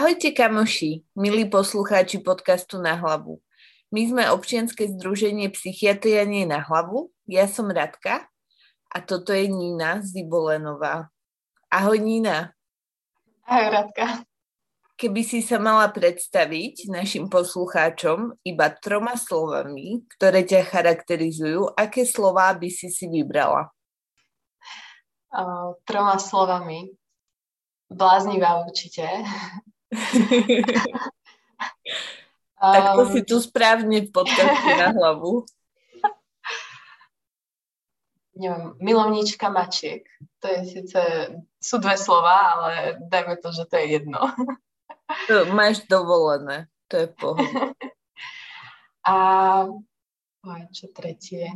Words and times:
Ahojte 0.00 0.32
kamoši, 0.32 1.04
milí 1.12 1.44
poslucháči 1.52 2.24
podcastu 2.24 2.80
Na 2.80 2.96
hlavu. 2.96 3.36
My 3.92 4.08
sme 4.08 4.32
občianske 4.32 4.88
združenie 4.96 5.52
Psychiatria 5.52 6.24
nie 6.24 6.48
na 6.48 6.64
hlavu. 6.64 7.12
Ja 7.28 7.44
som 7.44 7.68
Radka 7.68 8.24
a 8.88 8.96
toto 9.04 9.36
je 9.36 9.44
Nina 9.52 10.00
Zibolenová. 10.00 11.12
Ahoj 11.68 12.00
Nina. 12.00 12.56
Ahoj 13.44 13.68
Radka. 13.68 14.24
Keby 14.96 15.20
si 15.20 15.44
sa 15.44 15.60
mala 15.60 15.92
predstaviť 15.92 16.88
našim 16.88 17.28
poslucháčom 17.28 18.40
iba 18.40 18.72
troma 18.72 19.20
slovami, 19.20 20.08
ktoré 20.16 20.48
ťa 20.48 20.64
charakterizujú, 20.64 21.76
aké 21.76 22.08
slová 22.08 22.56
by 22.56 22.72
si 22.72 22.88
si 22.88 23.04
vybrala? 23.04 23.68
Uh, 25.28 25.76
troma 25.84 26.16
slovami. 26.16 26.88
Bláznivá 27.92 28.64
určite. 28.64 29.04
Tak 32.60 32.84
to 32.94 33.02
si 33.10 33.20
tu 33.26 33.36
správne 33.42 34.06
v 34.06 34.10
podcaste 34.14 34.70
na 34.78 34.94
hlavu. 34.94 35.44
Neviem, 38.40 38.72
milovníčka 38.80 39.52
mačiek. 39.52 40.06
To 40.40 40.46
je 40.48 40.60
síce, 40.64 41.00
sú 41.60 41.76
dve 41.76 42.00
slova, 42.00 42.56
ale 42.56 42.96
dajme 43.04 43.36
to, 43.36 43.52
že 43.52 43.68
to 43.68 43.76
je 43.76 44.00
jedno. 44.00 44.20
To 45.28 45.44
máš 45.52 45.84
dovolené, 45.90 46.70
to 46.88 47.04
je 47.04 47.06
pohode. 47.12 47.60
A 49.04 49.14
čo 50.72 50.86
tretie? 50.94 51.52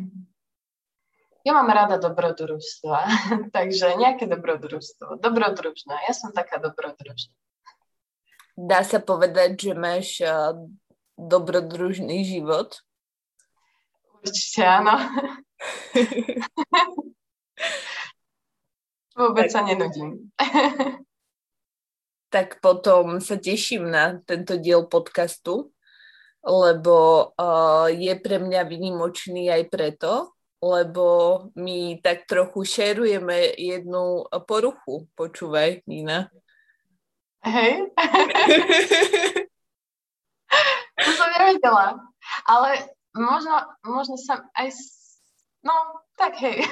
Ja 1.45 1.53
mám 1.53 1.69
rada 1.69 2.01
dobrodružstva, 2.01 2.99
takže 3.57 4.01
nejaké 4.01 4.25
dobrodružstvo. 4.25 5.21
Dobrodružná, 5.21 6.01
ja 6.09 6.13
som 6.17 6.33
taká 6.33 6.57
dobrodružná. 6.57 7.37
Dá 8.55 8.87
sa 8.87 9.03
povedať, 9.03 9.59
že 9.59 9.73
máš 9.75 10.23
uh, 10.23 10.55
dobrodružný 11.19 12.23
život? 12.23 12.79
Určite 14.23 14.63
áno. 14.63 14.95
Vôbec 19.19 19.51
tak. 19.51 19.55
sa 19.55 19.61
nenudím. 19.67 20.31
tak 22.35 22.59
potom 22.59 23.23
sa 23.23 23.39
teším 23.39 23.91
na 23.91 24.19
tento 24.23 24.59
diel 24.59 24.87
podcastu, 24.91 25.71
lebo 26.43 27.31
uh, 27.39 27.87
je 27.91 28.15
pre 28.19 28.43
mňa 28.43 28.67
vynimočný 28.67 29.51
aj 29.55 29.71
preto, 29.71 30.35
lebo 30.59 31.07
my 31.55 32.01
tak 32.03 32.27
trochu 32.27 32.65
šerujeme 32.65 33.55
jednu 33.55 34.27
poruchu. 34.49 35.07
Počúvaj, 35.15 35.87
Nina. 35.87 36.27
Hej. 37.45 37.93
to 41.05 41.11
som 41.13 41.29
nevedela. 41.39 42.01
Ale 42.49 42.89
možno, 43.13 43.55
možno 43.85 44.17
sa 44.17 44.41
aj... 44.57 44.73
No, 45.65 45.73
tak 46.17 46.37
hej. 46.41 46.65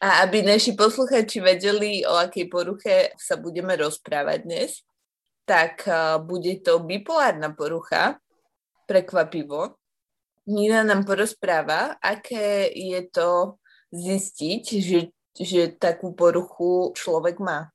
A 0.00 0.24
aby 0.24 0.40
naši 0.40 0.72
posluchači 0.72 1.44
vedeli, 1.44 2.08
o 2.08 2.16
akej 2.16 2.48
poruche 2.48 3.12
sa 3.20 3.36
budeme 3.36 3.76
rozprávať 3.76 4.38
dnes, 4.48 4.80
tak 5.44 5.84
bude 6.24 6.62
to 6.64 6.80
bipolárna 6.80 7.52
porucha, 7.52 8.16
prekvapivo. 8.88 9.76
Nina 10.48 10.82
nám 10.82 11.04
porozpráva, 11.04 12.00
aké 12.00 12.72
je 12.72 13.00
to 13.12 13.60
zistiť, 13.92 14.62
že, 14.80 15.00
že 15.36 15.62
takú 15.76 16.16
poruchu 16.16 16.96
človek 16.96 17.36
má. 17.38 17.68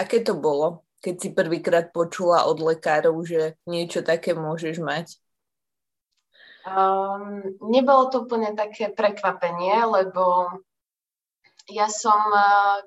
Aké 0.00 0.24
to 0.24 0.32
bolo, 0.32 0.88
keď 1.04 1.14
si 1.20 1.28
prvýkrát 1.36 1.92
počula 1.92 2.48
od 2.48 2.56
lekárov, 2.56 3.20
že 3.20 3.60
niečo 3.68 4.00
také 4.00 4.32
môžeš 4.32 4.80
mať? 4.80 5.20
Um, 6.64 7.56
nebolo 7.68 8.08
to 8.08 8.24
úplne 8.24 8.56
také 8.56 8.88
prekvapenie, 8.88 9.76
lebo 9.84 10.56
ja 11.68 11.88
som, 11.92 12.20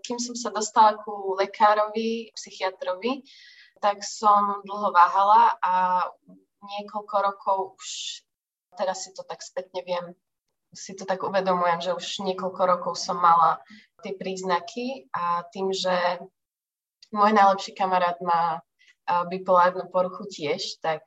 kým 0.01 0.17
som 0.17 0.33
sa 0.33 0.49
dostala 0.49 0.97
ku 1.05 1.37
lekárovi, 1.37 2.33
psychiatrovi, 2.33 3.21
tak 3.77 4.01
som 4.01 4.65
dlho 4.65 4.89
váhala 4.89 5.53
a 5.61 5.73
niekoľko 6.65 7.15
rokov 7.21 7.57
už, 7.77 7.89
teraz 8.77 9.05
si 9.05 9.13
to 9.13 9.21
tak 9.21 9.45
spätne 9.45 9.85
viem, 9.85 10.05
si 10.73 10.97
to 10.97 11.05
tak 11.05 11.21
uvedomujem, 11.21 11.79
že 11.81 11.91
už 11.93 12.25
niekoľko 12.25 12.61
rokov 12.65 12.93
som 12.97 13.19
mala 13.21 13.61
tie 14.01 14.17
príznaky 14.17 15.07
a 15.13 15.45
tým, 15.53 15.69
že 15.69 15.93
môj 17.13 17.31
najlepší 17.31 17.77
kamarát 17.77 18.17
má 18.19 18.65
bipolárnu 19.29 19.87
poruchu 19.91 20.25
tiež, 20.27 20.81
tak 20.81 21.03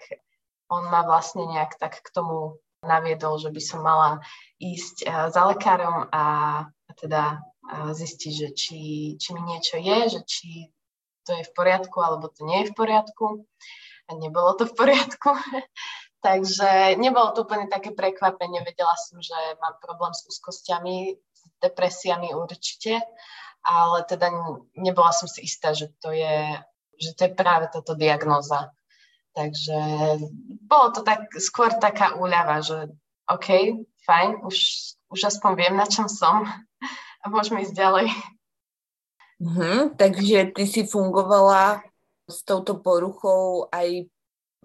on 0.70 0.86
ma 0.90 1.02
vlastne 1.06 1.46
nejak 1.46 1.78
tak 1.78 2.02
k 2.02 2.08
tomu 2.12 2.58
naviedol, 2.84 3.38
že 3.40 3.50
by 3.50 3.62
som 3.62 3.80
mala 3.82 4.20
ísť 4.60 5.06
za 5.32 5.42
lekárom 5.48 6.06
a, 6.12 6.24
teda 6.96 7.42
zistiť, 7.92 8.32
že 8.32 8.48
či, 8.54 8.80
či 9.18 9.28
mi 9.34 9.42
niečo 9.42 9.76
je, 9.76 9.98
že 10.18 10.20
či 10.22 10.70
to 11.26 11.34
je 11.34 11.42
v 11.42 11.52
poriadku 11.52 11.98
alebo 11.98 12.30
to 12.30 12.46
nie 12.46 12.62
je 12.62 12.70
v 12.70 12.76
poriadku. 12.78 13.42
A 14.06 14.14
nebolo 14.14 14.54
to 14.54 14.70
v 14.70 14.74
poriadku. 14.78 15.34
Takže 16.26 16.94
nebolo 16.98 17.34
to 17.34 17.42
úplne 17.42 17.66
také 17.66 17.90
prekvapenie. 17.90 18.62
Vedela 18.62 18.94
som, 18.94 19.18
že 19.18 19.34
mám 19.58 19.78
problém 19.82 20.14
s 20.14 20.26
úzkosťami, 20.26 21.18
s 21.18 21.42
depresiami 21.58 22.34
určite 22.34 23.02
ale 23.66 24.06
teda 24.06 24.30
nebola 24.78 25.10
som 25.10 25.26
si 25.26 25.42
istá, 25.42 25.74
že 25.74 25.90
to 25.98 26.14
je, 26.14 26.54
že 27.02 27.10
to 27.18 27.26
je 27.26 27.32
práve 27.34 27.66
táto 27.74 27.98
diagnóza. 27.98 28.70
Takže 29.34 29.76
bolo 30.64 30.94
to 30.94 31.02
tak, 31.02 31.28
skôr 31.42 31.74
taká 31.76 32.14
úľava, 32.16 32.62
že 32.62 32.88
OK, 33.26 33.82
fajn, 34.06 34.46
už, 34.46 34.56
už 35.10 35.20
aspoň 35.34 35.52
viem, 35.58 35.74
na 35.74 35.84
čom 35.90 36.06
som 36.06 36.46
a 37.22 37.24
môžeme 37.26 37.66
ísť 37.66 37.74
ďalej. 37.74 38.08
Mm-hmm, 39.36 40.00
takže 40.00 40.56
ty 40.56 40.64
si 40.64 40.88
fungovala 40.88 41.84
s 42.24 42.40
touto 42.46 42.80
poruchou 42.80 43.68
aj 43.68 44.08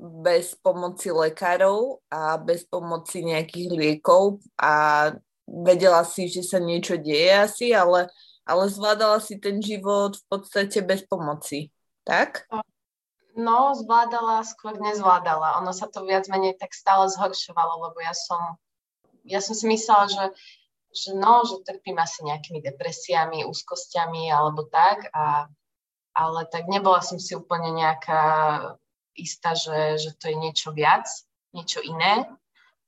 bez 0.02 0.56
pomoci 0.58 1.12
lekárov 1.12 2.00
a 2.08 2.40
bez 2.40 2.64
pomoci 2.64 3.22
nejakých 3.22 3.70
liekov 3.70 4.40
a 4.56 5.12
vedela 5.46 6.08
si, 6.08 6.32
že 6.32 6.42
sa 6.48 6.58
niečo 6.64 6.96
deje 6.96 7.30
asi, 7.36 7.68
ale 7.76 8.08
ale 8.46 8.70
zvládala 8.70 9.22
si 9.22 9.38
ten 9.38 9.62
život 9.62 10.18
v 10.18 10.24
podstate 10.30 10.82
bez 10.82 11.06
pomoci, 11.06 11.70
tak? 12.04 12.50
No, 13.38 13.72
zvládala, 13.72 14.44
skôr 14.44 14.76
nezvládala. 14.76 15.62
Ono 15.64 15.72
sa 15.72 15.88
to 15.88 16.04
viac 16.04 16.28
menej 16.28 16.60
tak 16.60 16.76
stále 16.76 17.08
zhoršovalo, 17.08 17.90
lebo 17.90 18.04
ja 18.04 18.12
som, 18.12 18.60
ja 19.24 19.40
som 19.40 19.56
si 19.56 19.72
myslela, 19.72 20.12
že, 20.12 20.26
že 20.92 21.16
no, 21.16 21.48
že 21.48 21.64
trpím 21.64 21.96
asi 22.02 22.28
nejakými 22.28 22.60
depresiami, 22.60 23.48
úzkosťami 23.48 24.28
alebo 24.28 24.68
tak, 24.68 25.08
a, 25.16 25.48
ale 26.12 26.44
tak 26.52 26.68
nebola 26.68 27.00
som 27.00 27.16
si 27.16 27.32
úplne 27.32 27.72
nejaká 27.72 28.24
istá, 29.16 29.56
že, 29.56 29.96
že 30.02 30.12
to 30.20 30.28
je 30.28 30.36
niečo 30.36 30.76
viac, 30.76 31.08
niečo 31.56 31.80
iné. 31.80 32.28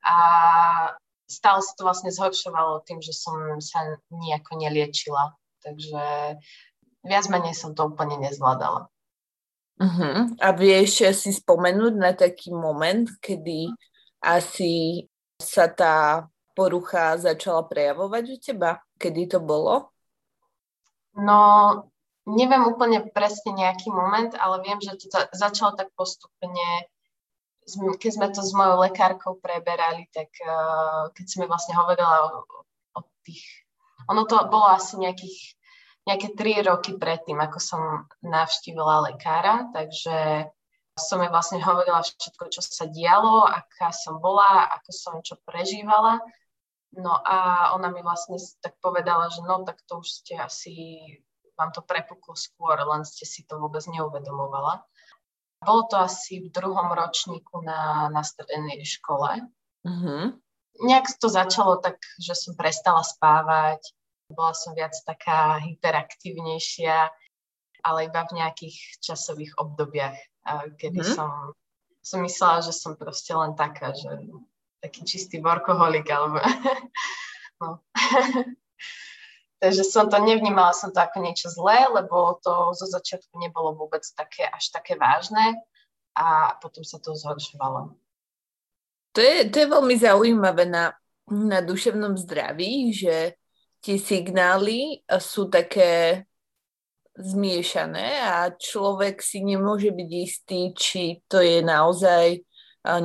A 0.03 0.15
stále 1.27 1.63
sa 1.63 1.71
to 1.79 1.87
vlastne 1.87 2.11
zhoršovalo 2.11 2.83
tým, 2.83 2.99
že 2.99 3.15
som 3.15 3.63
sa 3.63 3.95
nejako 4.11 4.59
neliečila. 4.59 5.31
Takže 5.63 6.03
viac 7.07 7.25
menej 7.31 7.55
som 7.55 7.71
to 7.71 7.87
úplne 7.87 8.19
nezvládala. 8.19 8.91
Uh-huh. 9.81 10.29
A 10.37 10.47
vieš 10.53 11.03
si 11.17 11.33
spomenúť 11.33 11.93
na 11.97 12.13
taký 12.13 12.53
moment, 12.53 13.09
kedy 13.19 13.73
asi 14.21 15.03
sa 15.41 15.67
tá 15.67 16.27
porucha 16.53 17.17
začala 17.17 17.65
prejavovať 17.65 18.23
u 18.29 18.37
teba? 18.37 18.71
Kedy 19.01 19.35
to 19.35 19.39
bolo? 19.41 19.89
No, 21.17 21.39
neviem 22.29 22.63
úplne 22.69 23.03
presne 23.11 23.53
nejaký 23.57 23.89
moment, 23.89 24.31
ale 24.37 24.61
viem, 24.63 24.79
že 24.79 24.95
to 25.09 25.09
začalo 25.33 25.75
tak 25.75 25.89
postupne, 25.97 26.87
keď 27.99 28.11
sme 28.11 28.27
to 28.31 28.41
s 28.43 28.51
mojou 28.53 28.79
lekárkou 28.81 29.39
preberali, 29.39 30.07
tak 30.13 30.29
uh, 30.43 31.09
keď 31.15 31.25
sme 31.27 31.45
vlastne 31.49 31.75
hovorila 31.75 32.43
o, 32.43 32.63
o 32.97 33.01
tých 33.23 33.62
ono 34.07 34.23
to 34.27 34.37
bolo 34.47 34.67
asi 34.71 34.99
nejakých, 34.99 35.39
nejaké 36.07 36.27
tri 36.35 36.59
roky 36.59 36.95
predtým, 36.95 37.39
ako 37.39 37.59
som 37.59 37.81
navštívila 38.23 39.11
lekára, 39.11 39.71
takže 39.71 40.47
som 40.93 41.21
jej 41.25 41.31
vlastne 41.33 41.57
hovorila 41.57 42.05
všetko, 42.05 42.53
čo 42.53 42.61
sa 42.61 42.85
dialo, 42.85 43.49
aká 43.49 43.89
som 43.89 44.21
bola, 44.21 44.69
ako 44.77 44.89
som 44.93 45.13
čo 45.25 45.41
prežívala. 45.41 46.21
No 46.93 47.17
a 47.17 47.69
ona 47.73 47.89
mi 47.89 48.05
vlastne 48.05 48.37
tak 48.61 48.77
povedala, 48.77 49.33
že 49.33 49.41
no 49.41 49.65
tak 49.65 49.81
to 49.89 50.05
už 50.05 50.21
ste 50.21 50.37
asi, 50.37 51.01
vám 51.57 51.73
to 51.73 51.81
prepuklo 51.81 52.37
skôr, 52.37 52.77
len 52.77 53.01
ste 53.01 53.25
si 53.25 53.41
to 53.49 53.57
vôbec 53.57 53.81
neuvedomovala. 53.89 54.85
Bolo 55.65 55.89
to 55.89 55.97
asi 55.97 56.45
v 56.45 56.53
druhom 56.53 56.93
ročníku 56.93 57.65
na, 57.65 58.11
na 58.13 58.21
strednej 58.21 58.85
škole. 58.85 59.49
Mm-hmm 59.81 60.42
nejak 60.81 61.05
to 61.21 61.29
začalo 61.29 61.77
tak, 61.77 62.01
že 62.17 62.33
som 62.33 62.57
prestala 62.57 63.05
spávať, 63.05 63.83
bola 64.31 64.53
som 64.57 64.73
viac 64.73 64.95
taká 65.05 65.61
hyperaktívnejšia. 65.61 67.09
ale 67.83 68.07
iba 68.07 68.23
v 68.23 68.39
nejakých 68.39 69.03
časových 69.03 69.59
obdobiach, 69.59 70.15
kedy 70.79 71.03
mm. 71.03 71.09
som, 71.19 71.51
som 71.99 72.23
myslela, 72.23 72.63
že 72.63 72.71
som 72.71 72.95
proste 72.95 73.35
len 73.35 73.59
taká, 73.59 73.91
že 73.91 74.23
taký 74.79 75.03
čistý 75.03 75.43
workoholik, 75.43 76.07
alebo 76.07 76.39
no. 77.59 77.83
Takže 79.63 79.83
som 79.87 80.11
to 80.11 80.19
nevnímala 80.19 80.75
som 80.75 80.91
to 80.91 80.99
ako 80.99 81.23
niečo 81.23 81.47
zlé, 81.47 81.87
lebo 81.87 82.35
to 82.43 82.75
zo 82.75 82.83
začiatku 82.83 83.39
nebolo 83.39 83.71
vôbec 83.79 84.03
také 84.11 84.43
až 84.43 84.75
také 84.75 84.99
vážne 84.99 85.55
a 86.19 86.59
potom 86.59 86.83
sa 86.83 86.99
to 86.99 87.15
zhoršovalo. 87.15 87.95
To 89.13 89.21
je, 89.21 89.49
to 89.49 89.55
je 89.61 89.67
veľmi 89.69 89.95
zaujímavé 89.97 90.65
na, 90.65 90.97
na 91.29 91.61
duševnom 91.61 92.17
zdraví, 92.17 92.89
že 92.89 93.37
tie 93.85 94.01
signály 94.01 95.05
sú 95.21 95.53
také 95.53 96.25
zmiešané 97.13 98.25
a 98.25 98.49
človek 98.49 99.21
si 99.21 99.45
nemôže 99.45 99.93
byť 99.93 100.09
istý, 100.17 100.73
či 100.73 101.21
to 101.29 101.45
je 101.45 101.61
naozaj 101.61 102.41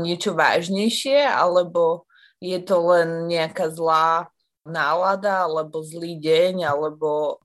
niečo 0.00 0.32
vážnejšie, 0.32 1.28
alebo 1.28 2.08
je 2.40 2.56
to 2.64 2.88
len 2.88 3.28
nejaká 3.28 3.69
zlá 3.69 4.32
nálada 4.64 5.44
alebo 5.44 5.84
zlý 5.84 6.16
deň, 6.16 6.64
alebo 6.72 7.43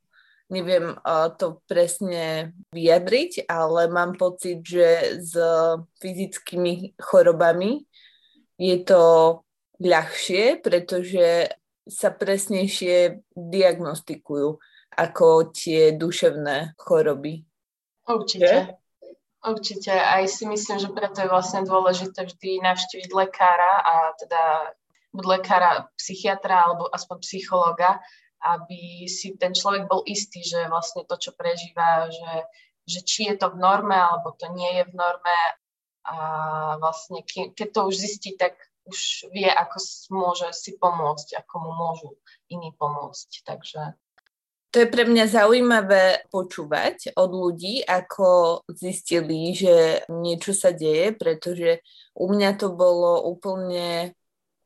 neviem 0.48 0.96
to 1.36 1.60
presne 1.68 2.56
vyjadriť, 2.72 3.50
ale 3.50 3.92
mám 3.92 4.16
pocit, 4.16 4.64
že 4.64 5.20
s 5.20 5.36
fyzickými 6.00 6.96
chorobami 7.02 7.84
je 8.64 8.78
to 8.88 9.04
ľahšie, 9.84 10.64
pretože 10.64 11.52
sa 11.84 12.16
presnejšie 12.16 13.20
diagnostikujú 13.36 14.56
ako 14.96 15.52
tie 15.52 15.92
duševné 16.00 16.80
choroby. 16.80 17.44
Určite. 18.08 18.80
Určite. 19.44 19.92
Aj 19.92 20.24
si 20.32 20.48
myslím, 20.48 20.80
že 20.80 20.96
preto 20.96 21.20
je 21.20 21.28
vlastne 21.28 21.68
dôležité 21.68 22.24
vždy 22.24 22.64
navštíviť 22.64 23.12
lekára 23.12 23.84
a 23.84 23.96
teda 24.16 24.72
buď 25.12 25.26
lekára, 25.28 25.92
psychiatra 26.00 26.64
alebo 26.64 26.88
aspoň 26.88 27.18
psychologa, 27.20 28.00
aby 28.40 29.04
si 29.12 29.36
ten 29.36 29.52
človek 29.52 29.92
bol 29.92 30.08
istý, 30.08 30.40
že 30.40 30.72
vlastne 30.72 31.04
to, 31.04 31.20
čo 31.20 31.36
prežíva, 31.36 32.08
že, 32.08 32.34
že 32.88 33.00
či 33.04 33.28
je 33.28 33.36
to 33.36 33.52
v 33.52 33.60
norme 33.60 33.96
alebo 33.96 34.32
to 34.40 34.48
nie 34.56 34.80
je 34.80 34.84
v 34.88 34.94
norme 34.96 35.36
a 36.04 36.18
vlastne 36.80 37.24
ke, 37.24 37.56
keď 37.56 37.68
to 37.72 37.82
už 37.88 37.96
zistí, 37.96 38.36
tak 38.36 38.60
už 38.84 39.32
vie, 39.32 39.48
ako 39.48 39.78
môže 40.12 40.48
si 40.52 40.76
pomôcť, 40.76 41.40
ako 41.40 41.54
mu 41.64 41.72
môžu 41.72 42.10
iní 42.52 42.76
pomôcť. 42.76 43.48
Takže 43.48 43.96
to 44.74 44.82
je 44.82 44.90
pre 44.90 45.06
mňa 45.06 45.30
zaujímavé 45.30 46.26
počúvať 46.34 47.14
od 47.14 47.30
ľudí, 47.30 47.86
ako 47.86 48.60
zistili, 48.74 49.54
že 49.54 50.02
niečo 50.10 50.50
sa 50.50 50.74
deje, 50.74 51.14
pretože 51.14 51.86
u 52.18 52.26
mňa 52.26 52.58
to 52.58 52.74
bolo 52.74 53.22
úplne 53.30 54.18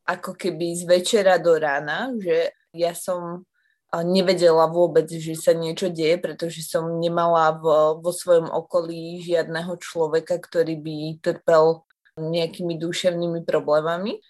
ako 0.08 0.32
keby 0.32 0.72
z 0.72 0.88
večera 0.88 1.36
do 1.36 1.52
rána, 1.60 2.16
že 2.16 2.56
ja 2.72 2.96
som 2.96 3.44
nevedela 3.92 4.68
vôbec, 4.68 5.08
že 5.08 5.32
sa 5.32 5.56
niečo 5.56 5.88
deje, 5.88 6.20
pretože 6.20 6.60
som 6.64 7.00
nemala 7.00 7.56
vo, 7.56 7.98
vo 8.04 8.12
svojom 8.12 8.52
okolí 8.52 9.24
žiadneho 9.24 9.80
človeka, 9.80 10.36
ktorý 10.36 10.76
by 10.76 10.96
trpel 11.24 11.88
nejakými 12.20 12.76
duševnými 12.76 13.48
problémami. 13.48 14.20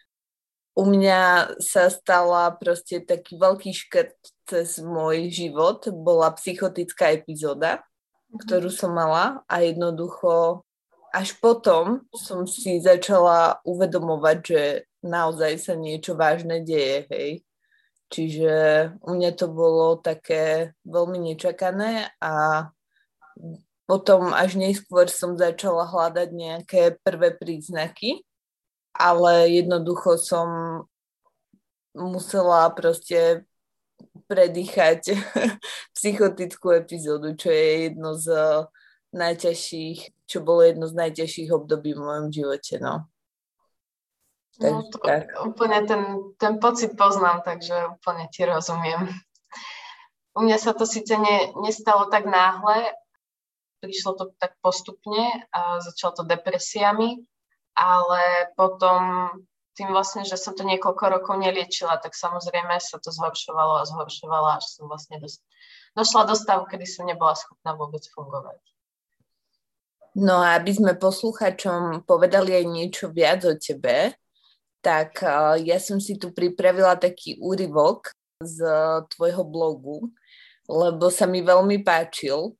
U 0.78 0.86
mňa 0.86 1.54
sa 1.58 1.90
stala 1.90 2.54
proste 2.54 3.02
taký 3.02 3.34
veľký 3.34 3.74
škrt 3.74 4.14
cez 4.46 4.78
môj 4.78 5.26
život. 5.34 5.82
Bola 5.90 6.30
psychotická 6.38 7.10
epizóda, 7.10 7.82
mhm. 8.30 8.38
ktorú 8.46 8.70
som 8.70 8.94
mala 8.94 9.42
a 9.50 9.66
jednoducho 9.66 10.62
až 11.08 11.32
potom 11.40 12.04
som 12.12 12.44
si 12.44 12.78
začala 12.84 13.58
uvedomovať, 13.64 14.38
že 14.44 14.62
naozaj 15.00 15.52
sa 15.56 15.74
niečo 15.74 16.12
vážne 16.12 16.60
deje, 16.60 17.08
hej. 17.08 17.30
Čiže 18.08 18.52
u 19.04 19.10
mňa 19.12 19.30
to 19.36 19.46
bolo 19.52 20.00
také 20.00 20.72
veľmi 20.88 21.32
nečakané 21.32 22.08
a 22.24 22.66
potom 23.84 24.32
až 24.32 24.56
neskôr 24.56 25.08
som 25.08 25.36
začala 25.36 25.84
hľadať 25.84 26.28
nejaké 26.32 26.82
prvé 27.04 27.36
príznaky, 27.36 28.24
ale 28.96 29.52
jednoducho 29.60 30.16
som 30.16 30.48
musela 31.96 32.68
proste 32.72 33.44
predýchať 34.28 35.12
psychotickú 35.96 36.72
epizódu, 36.76 37.36
čo 37.36 37.48
je 37.52 37.88
jedno 37.88 38.16
z 38.16 38.28
najťažších, 39.12 40.28
čo 40.28 40.38
bolo 40.44 40.64
jedno 40.64 40.84
z 40.84 40.94
najťažších 40.96 41.50
období 41.52 41.96
v 41.96 42.04
mojom 42.04 42.28
živote, 42.28 42.76
no. 42.80 43.08
No, 44.58 44.82
to, 44.90 44.98
tak. 44.98 45.30
Úplne 45.38 45.78
ten, 45.86 46.02
ten 46.34 46.58
pocit 46.58 46.98
poznám, 46.98 47.46
takže 47.46 47.94
úplne 47.94 48.26
ti 48.34 48.42
rozumiem. 48.42 49.06
U 50.34 50.42
mňa 50.42 50.58
sa 50.58 50.74
to 50.74 50.82
síce 50.82 51.14
ne, 51.14 51.54
nestalo 51.62 52.10
tak 52.10 52.26
náhle, 52.26 52.94
prišlo 53.78 54.18
to 54.18 54.24
tak 54.38 54.58
postupne 54.58 55.46
a 55.54 55.78
začalo 55.78 56.22
to 56.22 56.22
depresiami, 56.26 57.22
ale 57.78 58.50
potom 58.58 59.30
tým 59.78 59.94
vlastne, 59.94 60.26
že 60.26 60.34
som 60.34 60.58
to 60.58 60.66
niekoľko 60.66 61.04
rokov 61.06 61.38
neliečila, 61.38 62.02
tak 62.02 62.18
samozrejme 62.18 62.74
sa 62.82 62.98
to 62.98 63.14
zhoršovalo 63.14 63.78
a 63.78 63.86
zhoršovalo, 63.86 64.58
až 64.58 64.66
som 64.66 64.90
vlastne 64.90 65.22
dos- 65.22 65.38
došla 65.94 66.26
do 66.26 66.34
stavu, 66.34 66.66
kedy 66.66 66.82
som 66.82 67.06
nebola 67.06 67.38
schopná 67.38 67.78
vôbec 67.78 68.02
fungovať. 68.10 68.58
No 70.18 70.42
a 70.42 70.58
aby 70.58 70.74
sme 70.74 70.98
posluchačom 70.98 72.02
povedali 72.02 72.58
aj 72.58 72.64
niečo 72.66 73.06
viac 73.14 73.46
o 73.46 73.54
tebe, 73.54 74.18
tak 74.88 75.20
uh, 75.20 75.60
ja 75.60 75.76
som 75.76 76.00
si 76.00 76.16
tu 76.16 76.32
pripravila 76.32 76.96
taký 76.96 77.36
úryvok 77.44 78.08
z 78.40 78.64
tvojho 79.12 79.44
blogu, 79.44 80.08
lebo 80.64 81.12
sa 81.12 81.28
mi 81.28 81.44
veľmi 81.44 81.84
páčil 81.84 82.56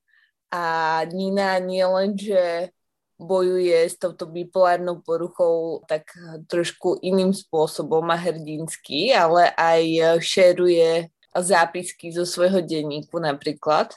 a 0.53 1.01
Nina 1.09 1.57
nie 1.57 1.81
len, 1.81 2.13
že 2.13 2.69
bojuje 3.17 3.89
s 3.89 3.97
touto 3.97 4.29
bipolárnou 4.29 5.01
poruchou 5.03 5.83
tak 5.89 6.13
trošku 6.47 7.01
iným 7.03 7.35
spôsobom 7.35 8.05
a 8.13 8.17
hrdinsky, 8.21 9.11
ale 9.11 9.51
aj 9.57 9.83
šeruje 10.23 11.11
zápisky 11.35 12.15
zo 12.15 12.23
svojho 12.23 12.63
denníku 12.63 13.19
napríklad. 13.19 13.91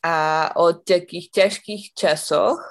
A 0.00 0.48
o 0.56 0.72
takých 0.72 1.28
ťažkých 1.34 1.92
časoch 1.92 2.62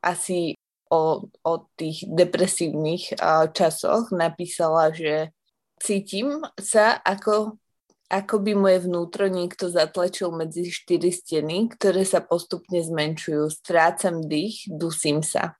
asi 0.00 0.56
o, 0.90 1.26
o 1.30 1.54
tých 1.74 2.06
depresívnych 2.06 3.18
časoch 3.52 4.14
napísala, 4.14 4.94
že 4.94 5.34
cítim 5.82 6.40
sa 6.56 6.96
ako, 7.02 7.58
ako 8.06 8.34
by 8.40 8.52
moje 8.54 8.78
vnútro 8.86 9.26
niekto 9.26 9.66
zatlačil 9.68 10.30
medzi 10.30 10.70
štyri 10.70 11.10
steny, 11.10 11.68
ktoré 11.74 12.06
sa 12.06 12.22
postupne 12.22 12.78
zmenšujú. 12.78 13.50
Strácam 13.50 14.22
dých, 14.24 14.70
dusím 14.70 15.20
sa. 15.26 15.58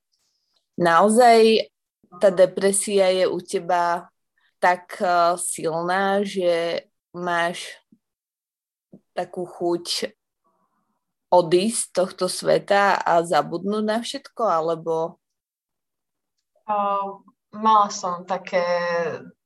Naozaj 0.78 1.68
tá 2.23 2.30
depresia 2.30 3.11
je 3.12 3.25
u 3.26 3.38
teba 3.42 4.09
tak 4.62 4.97
silná, 5.42 6.25
že 6.25 6.87
máš 7.12 7.76
takú 9.16 9.49
chuť 9.49 10.12
odísť 11.37 11.81
z 11.81 11.93
tohto 11.93 12.26
sveta 12.26 12.97
a 12.97 13.21
zabudnúť 13.21 13.85
na 13.85 13.99
všetko, 14.00 14.43
alebo? 14.43 15.21
Uh, 16.66 17.23
mala 17.55 17.88
som 17.93 18.26
také 18.26 18.64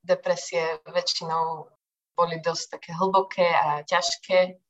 depresie, 0.01 0.81
väčšinou 0.89 1.69
boli 2.17 2.41
dosť 2.41 2.65
také 2.77 2.91
hlboké 2.97 3.49
a 3.49 3.85
ťažké. 3.85 4.61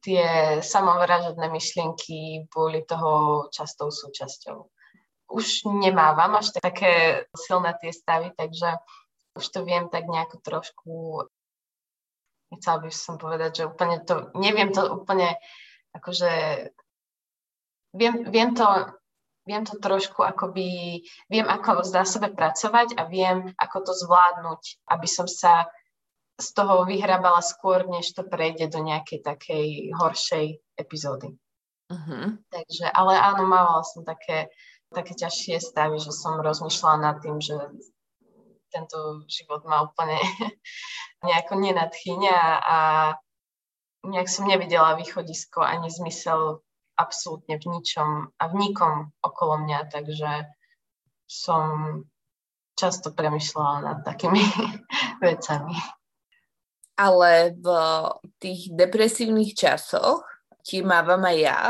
Tie 0.00 0.24
samovražedné 0.62 1.50
myšlienky 1.50 2.46
boli 2.52 2.86
toho 2.86 3.46
častou 3.50 3.90
súčasťou. 3.90 4.68
Už 5.30 5.66
nemávam 5.66 6.38
až 6.38 6.54
také 6.58 7.24
silné 7.34 7.74
tie 7.82 7.90
stavy, 7.90 8.30
takže 8.34 8.78
už 9.34 9.44
to 9.48 9.62
viem 9.66 9.88
tak 9.88 10.06
nejako 10.06 10.36
trošku, 10.42 10.92
nechcela 12.50 12.78
by 12.82 12.90
som 12.90 13.16
povedať, 13.18 13.62
že 13.62 13.68
úplne 13.70 14.02
to, 14.02 14.30
neviem 14.34 14.70
to 14.74 14.82
úplne 14.90 15.38
akože 15.96 16.30
viem, 17.94 18.14
viem, 18.30 18.50
to, 18.54 18.66
viem 19.46 19.62
to 19.66 19.78
trošku 19.78 20.22
akoby, 20.22 21.00
viem 21.26 21.46
ako 21.46 21.82
na 21.90 22.04
sebe 22.06 22.30
pracovať 22.30 22.94
a 22.98 23.06
viem 23.10 23.50
ako 23.58 23.90
to 23.90 23.92
zvládnuť, 23.94 24.62
aby 24.90 25.08
som 25.10 25.26
sa 25.26 25.66
z 26.40 26.48
toho 26.56 26.88
vyhrábala 26.88 27.44
skôr, 27.44 27.84
než 27.84 28.16
to 28.16 28.24
prejde 28.24 28.72
do 28.72 28.80
nejakej 28.80 29.20
takej 29.20 29.92
horšej 29.92 30.56
epizódy. 30.80 31.36
Uh-huh. 31.92 32.38
Takže, 32.48 32.88
ale 32.88 33.18
áno, 33.18 33.44
mávala 33.44 33.84
som 33.84 34.06
také, 34.06 34.48
také 34.88 35.12
ťažšie 35.12 35.60
stavy, 35.60 36.00
že 36.00 36.14
som 36.14 36.40
rozmýšľala 36.40 36.96
nad 36.96 37.16
tým, 37.20 37.42
že 37.42 37.58
tento 38.70 39.26
život 39.26 39.66
ma 39.66 39.84
úplne 39.84 40.16
nejako 41.26 41.60
nenadchýňa 41.60 42.38
a 42.62 42.78
nejak 44.04 44.28
som 44.28 44.48
nevidela 44.48 44.96
východisko 44.96 45.60
ani 45.60 45.90
zmysel, 45.90 46.64
absolútne 47.00 47.56
v 47.56 47.64
ničom 47.64 48.28
a 48.36 48.44
v 48.48 48.54
nikom 48.60 49.08
okolo 49.24 49.64
mňa, 49.64 49.88
takže 49.88 50.52
som 51.24 51.64
často 52.76 53.12
premyšľala 53.12 53.76
nad 53.80 53.98
takými 54.04 54.40
vecami. 55.24 55.76
Ale 57.00 57.56
v 57.56 57.68
tých 58.36 58.68
depresívnych 58.76 59.56
časoch 59.56 60.20
ti 60.60 60.84
mávam 60.84 61.24
aj 61.24 61.36
ja. 61.40 61.60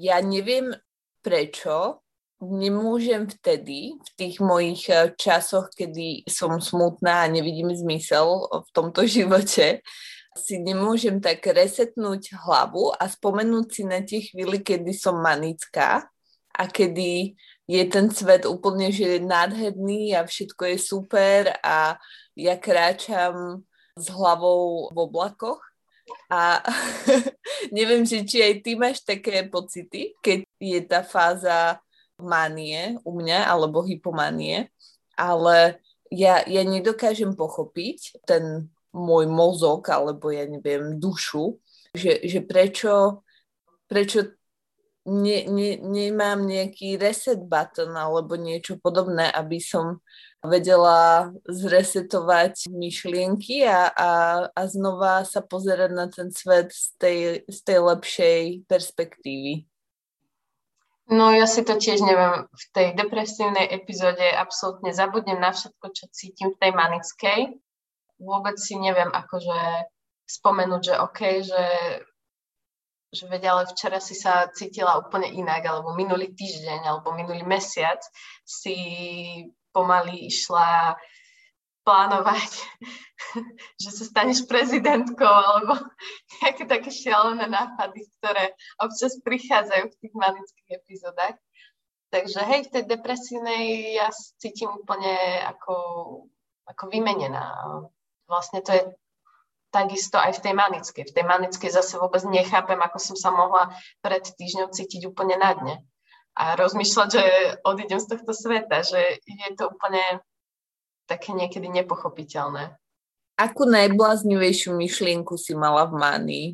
Ja 0.00 0.16
neviem 0.24 0.72
prečo, 1.20 2.00
nemôžem 2.40 3.28
vtedy, 3.28 3.96
v 3.96 4.10
tých 4.16 4.40
mojich 4.40 4.88
eh, 4.88 5.12
časoch, 5.16 5.72
kedy 5.72 6.28
som 6.28 6.60
smutná 6.60 7.24
a 7.24 7.32
nevidím 7.32 7.72
zmysel 7.72 8.48
v 8.48 8.68
tomto 8.72 9.04
živote, 9.14 9.84
si 10.36 10.60
nemôžem 10.60 11.18
tak 11.18 11.44
resetnúť 11.44 12.36
hlavu 12.44 12.92
a 12.94 13.08
spomenúť 13.08 13.66
si 13.72 13.82
na 13.82 14.00
tie 14.04 14.20
chvíli, 14.22 14.60
kedy 14.62 14.92
som 14.92 15.18
manická 15.18 16.06
a 16.56 16.62
kedy 16.68 17.36
je 17.66 17.82
ten 17.90 18.06
svet 18.14 18.46
úplne 18.46 18.94
že 18.94 19.18
nádherný 19.18 20.14
a 20.14 20.22
všetko 20.22 20.62
je 20.70 20.78
super 20.78 21.50
a 21.60 21.98
ja 22.38 22.54
kráčam 22.54 23.66
s 23.98 24.06
hlavou 24.12 24.92
v 24.94 24.96
oblakoch 24.96 25.60
a 26.30 26.62
neviem, 27.76 28.06
že 28.06 28.22
či 28.22 28.38
aj 28.44 28.54
ty 28.62 28.78
máš 28.78 29.02
také 29.02 29.42
pocity, 29.50 30.14
keď 30.22 30.46
je 30.62 30.80
tá 30.86 31.02
fáza 31.02 31.82
manie 32.16 32.96
u 33.04 33.12
mňa 33.18 33.50
alebo 33.50 33.84
hypomanie, 33.84 34.70
ale 35.18 35.82
ja, 36.12 36.46
ja 36.46 36.62
nedokážem 36.62 37.34
pochopiť 37.34 38.22
ten 38.24 38.70
môj 38.96 39.28
mozog 39.28 39.84
alebo 39.92 40.32
ja 40.32 40.48
neviem, 40.48 40.96
dušu, 40.96 41.60
že, 41.92 42.24
že 42.24 42.40
prečo, 42.40 43.22
prečo 43.84 44.32
ne, 45.06 45.46
ne, 45.46 45.76
nemám 45.78 46.42
nejaký 46.42 46.98
reset 46.98 47.38
button 47.38 47.94
alebo 47.94 48.34
niečo 48.34 48.80
podobné, 48.80 49.30
aby 49.30 49.60
som 49.62 50.02
vedela 50.42 51.30
zresetovať 51.46 52.70
myšlienky 52.70 53.66
a, 53.66 53.90
a, 53.90 54.10
a 54.50 54.60
znova 54.66 55.22
sa 55.22 55.42
pozerať 55.42 55.90
na 55.94 56.06
ten 56.10 56.30
svet 56.30 56.70
z 56.70 56.86
tej, 56.98 57.18
z 57.46 57.58
tej 57.62 57.78
lepšej 57.82 58.42
perspektívy. 58.66 59.66
No 61.06 61.30
ja 61.30 61.46
si 61.46 61.62
to 61.62 61.78
tiež 61.78 62.02
neviem. 62.02 62.50
V 62.50 62.64
tej 62.74 62.98
depresívnej 62.98 63.70
epizóde 63.70 64.26
absolútne 64.34 64.90
zabudnem 64.90 65.38
na 65.38 65.54
všetko, 65.54 65.86
čo 65.94 66.04
cítim 66.10 66.50
v 66.50 66.58
tej 66.58 66.72
manickej 66.74 67.40
vôbec 68.20 68.56
si 68.56 68.76
neviem 68.76 69.12
akože 69.12 69.88
spomenúť, 70.26 70.82
že 70.82 70.94
OK, 70.98 71.20
že, 71.46 71.66
že 73.14 73.24
veď 73.30 73.42
ale 73.46 73.62
včera 73.70 74.02
si 74.02 74.18
sa 74.18 74.50
cítila 74.50 74.98
úplne 74.98 75.30
inak, 75.30 75.62
alebo 75.62 75.94
minulý 75.94 76.34
týždeň, 76.34 76.82
alebo 76.82 77.14
minulý 77.14 77.46
mesiac 77.46 78.02
si 78.42 78.76
pomaly 79.70 80.26
išla 80.26 80.98
plánovať, 81.86 82.50
že 83.82 83.90
sa 83.94 84.02
staneš 84.02 84.42
prezidentkou, 84.50 85.30
alebo 85.30 85.78
nejaké 86.42 86.66
také 86.66 86.90
šialené 86.90 87.46
nápady, 87.46 88.02
ktoré 88.18 88.58
občas 88.82 89.14
prichádzajú 89.22 89.84
v 89.86 89.98
tých 90.02 90.14
manických 90.18 90.68
epizódach. 90.82 91.38
Takže 92.10 92.38
hej, 92.42 92.70
v 92.70 92.72
tej 92.72 92.84
depresívnej 92.86 93.94
ja 93.98 94.10
cítim 94.38 94.70
úplne 94.70 95.42
ako, 95.42 95.74
ako 96.66 96.84
vymenená 96.86 97.50
vlastne 98.26 98.62
to 98.62 98.70
je 98.74 98.82
takisto 99.74 100.16
aj 100.16 100.38
v 100.38 100.42
tej 100.42 100.54
manickej. 100.54 101.04
V 101.10 101.14
tej 101.14 101.24
manickej 101.26 101.70
zase 101.70 101.98
vôbec 101.98 102.22
nechápem, 102.26 102.78
ako 102.78 102.98
som 102.98 103.16
sa 103.18 103.30
mohla 103.34 103.74
pred 104.00 104.22
týždňom 104.22 104.70
cítiť 104.72 105.06
úplne 105.10 105.36
na 105.36 105.52
dne. 105.52 105.76
A 106.36 106.56
rozmýšľať, 106.56 107.08
že 107.08 107.24
odídem 107.64 108.00
z 108.00 108.12
tohto 108.12 108.32
sveta, 108.36 108.84
že 108.84 109.20
je 109.24 109.50
to 109.56 109.72
úplne 109.72 110.20
také 111.08 111.32
niekedy 111.32 111.68
nepochopiteľné. 111.72 112.76
Akú 113.36 113.68
najbláznivejšiu 113.68 114.76
myšlienku 114.76 115.36
si 115.36 115.52
mala 115.52 115.84
v 115.88 115.94
manii? 115.96 116.46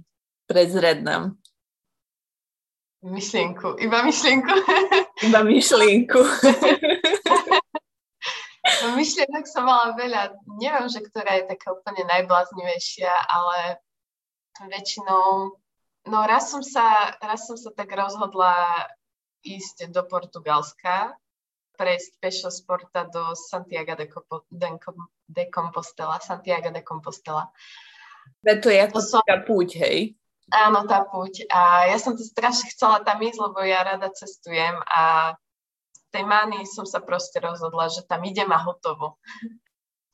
Prezred 0.50 1.02
nám. 1.02 1.38
Myšlienku. 3.02 3.82
Iba 3.82 4.06
myšlienku. 4.06 4.54
Iba 5.26 5.40
myšlienku. 5.42 6.20
No, 8.62 8.94
myšlienok 8.94 9.44
som 9.50 9.66
mala 9.66 9.98
veľa. 9.98 10.38
Neviem, 10.62 10.86
že 10.86 11.02
ktorá 11.02 11.42
je 11.42 11.50
taká 11.50 11.74
úplne 11.74 12.06
najbláznivejšia, 12.06 13.10
ale 13.10 13.82
väčšinou... 14.70 15.58
No 16.06 16.18
raz 16.26 16.50
som 16.50 16.62
sa, 16.62 17.14
raz 17.18 17.46
som 17.46 17.58
sa 17.58 17.70
tak 17.74 17.90
rozhodla 17.94 18.54
ísť 19.42 19.90
do 19.90 20.02
Portugalska, 20.06 21.14
prejsť 21.74 22.10
pešo 22.22 22.48
z 22.54 22.62
Porta 22.62 23.06
do 23.10 23.34
Santiago 23.34 23.98
de, 23.98 24.06
Compo, 24.06 24.46
de, 24.46 24.78
de 25.26 25.44
Compostela. 25.50 26.22
Santiago 26.22 26.70
de 26.70 26.82
Compostela. 26.86 27.50
To 28.46 28.68
je 28.70 28.78
ako 28.78 28.98
som... 29.02 29.22
tá 29.26 29.42
púť, 29.42 29.82
hej? 29.82 30.14
Áno, 30.54 30.86
tá 30.86 31.02
púť. 31.02 31.46
A 31.50 31.90
ja 31.90 31.98
som 31.98 32.14
to 32.14 32.22
strašne 32.22 32.70
chcela 32.70 33.02
tam 33.02 33.18
ísť, 33.18 33.38
lebo 33.42 33.58
ja 33.66 33.82
rada 33.82 34.10
cestujem 34.14 34.78
a 34.86 35.34
tej 36.12 36.28
mánii 36.28 36.68
som 36.68 36.84
sa 36.84 37.00
proste 37.00 37.40
rozhodla, 37.40 37.88
že 37.88 38.04
tam 38.04 38.20
idem 38.28 38.52
a 38.52 38.60
hotovo. 38.60 39.16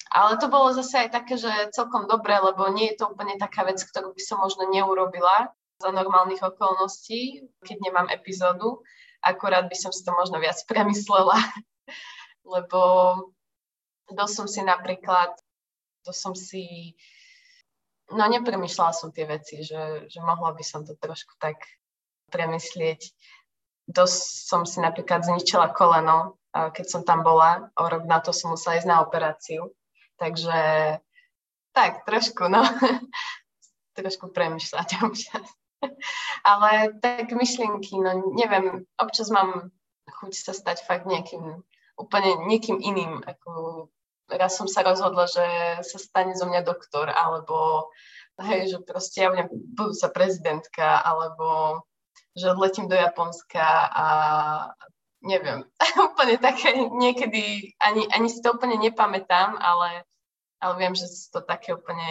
Ale 0.09 0.41
to 0.41 0.49
bolo 0.49 0.73
zase 0.73 1.05
aj 1.05 1.09
také, 1.13 1.37
že 1.37 1.51
celkom 1.75 2.09
dobré, 2.09 2.41
lebo 2.41 2.65
nie 2.73 2.95
je 2.95 3.05
to 3.05 3.13
úplne 3.13 3.37
taká 3.37 3.67
vec, 3.69 3.77
ktorú 3.83 4.17
by 4.17 4.23
som 4.25 4.41
možno 4.41 4.65
neurobila 4.73 5.53
za 5.77 5.91
normálnych 5.93 6.41
okolností, 6.41 7.45
keď 7.61 7.77
nemám 7.85 8.09
epizódu. 8.09 8.81
Akurát 9.21 9.69
by 9.69 9.77
som 9.77 9.93
si 9.93 10.01
to 10.07 10.15
možno 10.17 10.41
viac 10.41 10.57
premyslela, 10.65 11.37
lebo 12.55 12.81
to 14.09 14.25
som 14.25 14.49
si 14.49 14.65
napríklad, 14.65 15.37
to 16.09 16.17
som 16.17 16.33
si, 16.33 16.97
no 18.09 18.25
nepremýšľala 18.25 18.95
som 18.97 19.13
tie 19.13 19.29
veci, 19.29 19.61
že, 19.61 20.09
že 20.09 20.21
mohla 20.25 20.57
by 20.57 20.65
som 20.65 20.89
to 20.89 20.97
trošku 20.97 21.37
tak 21.37 21.61
premyslieť 22.33 23.13
dosť 23.89 24.23
som 24.45 24.63
si 24.69 24.79
napríklad 24.85 25.25
zničila 25.25 25.73
koleno, 25.73 26.37
keď 26.53 26.87
som 26.87 27.03
tam 27.03 27.25
bola. 27.25 27.73
O 27.81 27.89
rok 27.89 28.05
na 28.05 28.21
to 28.21 28.37
som 28.37 28.53
musela 28.53 28.77
ísť 28.77 28.89
na 28.89 29.01
operáciu. 29.01 29.73
Takže 30.21 30.61
tak, 31.73 32.05
trošku, 32.05 32.53
no. 32.53 32.61
trošku 33.99 34.31
premyšľať 34.31 34.89
občas. 35.03 35.47
Ale 36.49 36.99
tak 37.01 37.33
myšlienky, 37.33 37.99
no 37.99 38.35
neviem, 38.35 38.85
občas 38.99 39.31
mám 39.31 39.71
chuť 40.09 40.33
sa 40.35 40.53
stať 40.55 40.85
fakt 40.85 41.07
nejakým, 41.07 41.63
úplne 41.99 42.47
niekým 42.47 42.79
iným. 42.83 43.23
Ako, 43.25 43.87
raz 44.31 44.59
som 44.59 44.67
sa 44.67 44.83
rozhodla, 44.83 45.27
že 45.27 45.47
sa 45.87 45.99
stane 45.99 46.35
zo 46.35 46.47
mňa 46.47 46.67
doktor, 46.67 47.11
alebo 47.11 47.89
hej, 48.43 48.75
že 48.75 48.79
proste 48.83 49.27
ja 49.27 49.31
budem 49.31 49.51
budúca 49.51 50.07
prezidentka, 50.11 51.03
alebo 51.03 51.83
že 52.37 52.51
odletím 52.51 52.89
do 52.89 52.95
Japonska 52.95 53.91
a 53.91 54.07
neviem, 55.23 55.67
úplne 56.09 56.39
také 56.39 56.75
niekedy, 56.75 57.75
ani, 57.83 58.07
ani 58.11 58.29
si 58.31 58.39
to 58.43 58.55
úplne 58.55 58.79
nepamätám, 58.79 59.59
ale, 59.59 60.07
ale 60.63 60.75
viem, 60.79 60.95
že 60.95 61.11
sú 61.11 61.39
to 61.39 61.41
také 61.43 61.75
úplne 61.75 62.11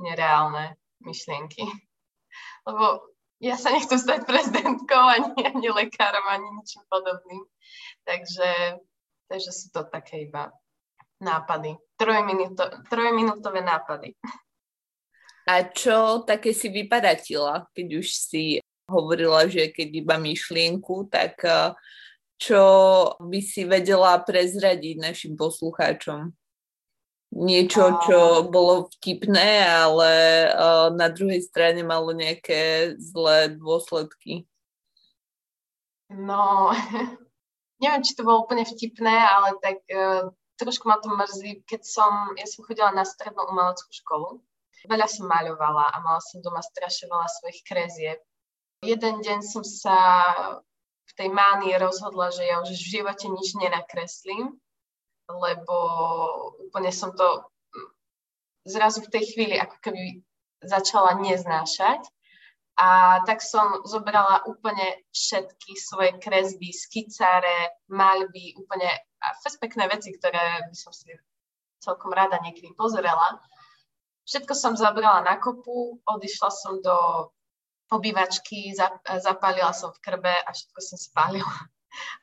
nereálne 0.00 0.76
myšlienky. 1.04 1.64
Lebo 2.68 3.12
ja 3.42 3.58
sa 3.58 3.74
nechcem 3.74 3.98
stať 3.98 4.22
prezidentkou, 4.22 5.02
ani, 5.02 5.34
ani 5.42 5.68
lekárom, 5.68 6.24
ani 6.30 6.46
ničím 6.62 6.86
podobným. 6.86 7.42
Takže, 8.06 8.78
takže 9.26 9.50
sú 9.50 9.66
to 9.74 9.82
také 9.90 10.30
iba 10.30 10.54
nápady. 11.18 11.74
Trojminúto, 11.98 12.86
trojminútové 12.86 13.66
nápady. 13.66 14.14
A 15.42 15.66
čo 15.74 16.22
také 16.22 16.54
si 16.54 16.70
vypadatila, 16.70 17.66
keď 17.74 17.86
už 17.98 18.06
si 18.14 18.62
hovorila, 18.92 19.48
že 19.48 19.72
keď 19.72 19.88
iba 20.04 20.16
myšlienku, 20.20 21.08
tak 21.08 21.40
eh, 21.48 21.72
čo 22.36 22.62
by 23.16 23.40
si 23.40 23.64
vedela 23.64 24.20
prezradiť 24.20 25.00
našim 25.00 25.32
poslucháčom? 25.34 26.28
Niečo, 27.32 27.96
čo 28.04 28.44
bolo 28.52 28.92
vtipné, 28.92 29.64
ale 29.64 30.12
eh, 30.52 30.86
na 30.92 31.08
druhej 31.08 31.40
strane 31.40 31.80
malo 31.80 32.12
nejaké 32.12 32.92
zlé 33.00 33.56
dôsledky. 33.56 34.44
No, 36.12 36.70
neviem, 37.82 38.04
či 38.04 38.12
to 38.12 38.22
bolo 38.22 38.44
úplne 38.44 38.68
vtipné, 38.68 39.16
ale 39.26 39.56
tak 39.64 39.80
uh, 39.88 40.28
trošku 40.60 40.86
ma 40.86 41.00
to 41.00 41.10
mrzí, 41.10 41.64
keď 41.64 41.82
som, 41.82 42.36
ja 42.38 42.46
som 42.46 42.62
chodila 42.62 42.92
na 42.92 43.02
strednú 43.02 43.42
umeleckú 43.48 43.90
školu, 43.90 44.38
veľa 44.86 45.08
som 45.10 45.26
maľovala 45.26 45.90
a 45.90 45.96
mala 45.98 46.20
som 46.22 46.38
doma 46.38 46.62
strašne 46.62 47.10
veľa 47.10 47.28
svojich 47.40 47.60
krezieb 47.66 48.18
Jeden 48.82 49.22
deň 49.22 49.46
som 49.46 49.62
sa 49.62 49.98
v 51.06 51.12
tej 51.14 51.30
mánii 51.30 51.78
rozhodla, 51.78 52.34
že 52.34 52.42
ja 52.42 52.58
už 52.58 52.74
v 52.74 52.90
živote 52.98 53.30
nič 53.30 53.54
nenakreslím, 53.54 54.58
lebo 55.30 55.76
úplne 56.66 56.90
som 56.90 57.14
to 57.14 57.46
zrazu 58.66 59.06
v 59.06 59.12
tej 59.14 59.24
chvíli 59.30 59.54
ako 59.54 59.78
keby 59.78 60.26
začala 60.66 61.18
neznášať 61.18 62.06
A 62.78 63.20
tak 63.22 63.44
som 63.44 63.84
zobrala 63.84 64.42
úplne 64.48 65.04
všetky 65.12 65.76
svoje 65.76 66.16
kresby, 66.18 66.72
skicáre, 66.72 67.70
maľby, 67.92 68.56
úplne 68.58 68.88
pekné 69.60 69.86
veci, 69.92 70.10
ktoré 70.16 70.66
by 70.66 70.74
som 70.74 70.90
si 70.90 71.12
celkom 71.84 72.10
rada 72.10 72.40
niekedy 72.42 72.72
pozrela. 72.74 73.38
Všetko 74.26 74.54
som 74.56 74.74
zabrala 74.74 75.22
na 75.22 75.38
kopu, 75.38 76.00
odišla 76.02 76.50
som 76.50 76.80
do 76.80 77.30
obývačky, 77.92 78.72
zapálila 79.20 79.76
som 79.76 79.92
v 79.92 80.02
krbe 80.02 80.32
a 80.32 80.50
všetko 80.50 80.78
som 80.80 80.98
spálila. 80.98 81.56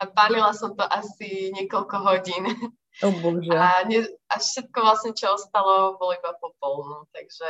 A 0.01 0.09
pálila 0.09 0.49
som 0.57 0.73
to 0.73 0.81
asi 0.81 1.53
niekoľko 1.53 1.95
hodín. 2.01 2.49
Oh, 3.05 3.13
bože. 3.21 3.53
A, 3.53 3.85
ne, 3.85 4.01
a 4.27 4.35
všetko 4.41 4.81
vlastne, 4.81 5.13
čo 5.13 5.37
ostalo, 5.37 5.95
bolo 6.01 6.17
iba 6.17 6.33
popol. 6.41 6.89
No. 6.89 6.97
Takže 7.13 7.47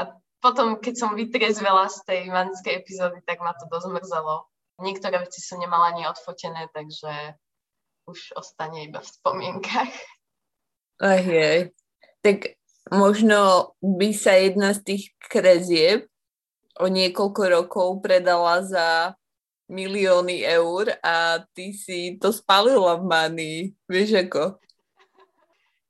a 0.00 0.16
potom, 0.40 0.80
keď 0.80 0.94
som 0.96 1.12
vytriezvela 1.12 1.92
z 1.92 1.98
tej 2.08 2.20
manickej 2.32 2.72
epizódy, 2.80 3.20
tak 3.28 3.44
ma 3.44 3.52
to 3.52 3.68
dosť 3.68 3.92
mrzelo. 3.92 4.48
Niektoré 4.80 5.20
veci 5.20 5.44
som 5.44 5.60
nemala 5.60 5.92
ani 5.92 6.08
odfotené, 6.08 6.72
takže 6.72 7.36
už 8.08 8.32
ostane 8.40 8.88
iba 8.88 9.04
v 9.04 9.12
spomienkach. 9.12 9.92
Aj, 11.04 11.20
jej. 11.20 11.68
Tak 12.24 12.56
možno 12.88 13.72
by 13.84 14.08
sa 14.16 14.40
jedna 14.40 14.72
z 14.72 14.80
tých 14.88 15.04
krezieb 15.20 16.08
o 16.80 16.86
niekoľko 16.88 17.42
rokov 17.60 17.88
predala 18.00 18.64
za 18.64 18.88
milióny 19.70 20.42
eur 20.42 20.90
a 20.98 21.44
ty 21.54 21.70
si 21.70 22.18
to 22.18 22.34
spalila 22.34 22.98
v 22.98 23.04
manii. 23.06 23.58
Vieš 23.86 24.26
ako? 24.26 24.58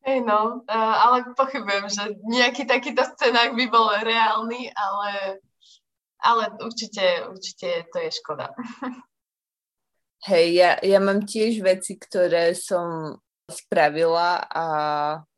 Hej 0.05 0.25
no, 0.25 0.65
ale 0.69 1.33
pochybujem, 1.37 1.87
že 1.89 2.05
nejaký 2.25 2.65
takýto 2.65 3.05
scenák 3.05 3.53
by 3.53 3.67
bol 3.69 3.89
reálny, 4.01 4.73
ale, 4.73 5.41
ale 6.21 6.45
určite, 6.61 7.29
určite 7.29 7.89
to 7.93 7.97
je 8.01 8.11
škoda. 8.13 8.53
Hej, 10.29 10.47
ja, 10.53 10.71
ja 10.85 11.01
mám 11.01 11.25
tiež 11.25 11.65
veci, 11.65 11.97
ktoré 11.97 12.53
som 12.53 13.17
spravila 13.49 14.45
a 14.53 14.67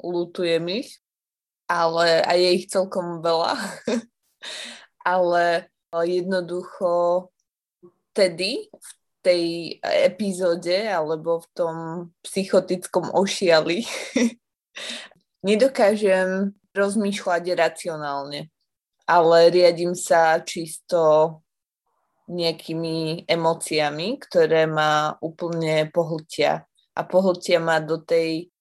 lutujem 0.02 0.82
ich, 0.82 0.98
ale 1.70 2.18
a 2.26 2.34
je 2.34 2.50
ich 2.58 2.66
celkom 2.66 3.22
veľa. 3.22 3.54
ale 5.04 5.68
jednoducho 5.92 7.28
vtedy, 8.12 8.72
v 8.72 8.90
tej 9.22 9.44
epizóde 9.82 10.90
alebo 10.90 11.38
v 11.42 11.46
tom 11.54 11.76
psychotickom 12.26 13.14
ošiali 13.14 13.86
nedokážem 15.46 16.50
rozmýšľať 16.74 17.44
racionálne, 17.54 18.50
ale 19.06 19.38
riadím 19.52 19.94
sa 19.94 20.42
čisto 20.42 21.38
nejakými 22.26 23.28
emóciami, 23.28 24.16
ktoré 24.22 24.64
ma 24.66 25.14
úplne 25.20 25.90
pohltia. 25.92 26.64
A 26.92 27.00
pohltia 27.04 27.60
ma 27.60 27.78
do 27.80 28.00
tej 28.00 28.52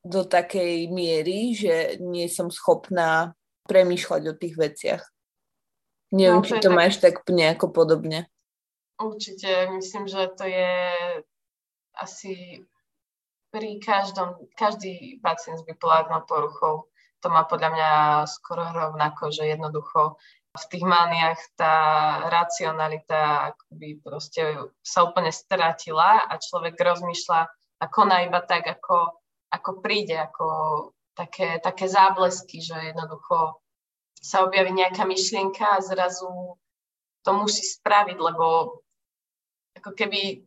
do 0.00 0.24
takej 0.24 0.88
miery, 0.88 1.52
že 1.52 2.00
nie 2.00 2.24
som 2.24 2.48
schopná 2.48 3.36
premýšľať 3.68 4.22
o 4.32 4.34
tých 4.34 4.56
veciach. 4.56 5.02
Neviem, 6.10 6.42
no, 6.42 6.46
či 6.46 6.58
to 6.58 6.70
tak... 6.70 6.76
máš 6.76 6.94
tak 6.98 7.14
nejako 7.26 7.70
podobne. 7.70 8.26
Určite, 9.00 9.70
myslím, 9.78 10.10
že 10.10 10.28
to 10.36 10.44
je 10.44 10.72
asi 11.96 12.62
pri 13.50 13.80
každom, 13.82 14.36
každý 14.54 15.18
pacient 15.24 15.58
s 15.58 15.66
bipolárnou 15.66 16.22
poruchou 16.28 16.90
to 17.20 17.28
má 17.28 17.44
podľa 17.44 17.70
mňa 17.70 17.90
skoro 18.26 18.64
rovnako, 18.72 19.28
že 19.30 19.52
jednoducho 19.52 20.16
v 20.50 20.64
tých 20.66 20.82
mániach 20.82 21.38
tá 21.54 21.74
racionalita 22.26 23.54
akoby 23.54 24.02
proste 24.02 24.42
sa 24.82 25.06
úplne 25.06 25.30
stratila 25.30 26.26
a 26.26 26.34
človek 26.40 26.74
rozmýšľa 26.74 27.40
a 27.80 27.84
koná 27.86 28.26
iba 28.26 28.42
tak, 28.42 28.66
ako, 28.66 29.14
ako 29.52 29.70
príde, 29.78 30.18
ako 30.18 30.46
také, 31.14 31.62
také 31.62 31.86
záblesky, 31.86 32.58
že 32.58 32.74
jednoducho 32.90 33.62
sa 34.20 34.44
objaví 34.44 34.76
nejaká 34.76 35.08
myšlienka 35.08 35.64
a 35.64 35.84
zrazu 35.84 36.28
to 37.24 37.30
musí 37.32 37.64
spraviť, 37.64 38.16
lebo 38.20 38.78
ako 39.80 39.90
keby 39.96 40.44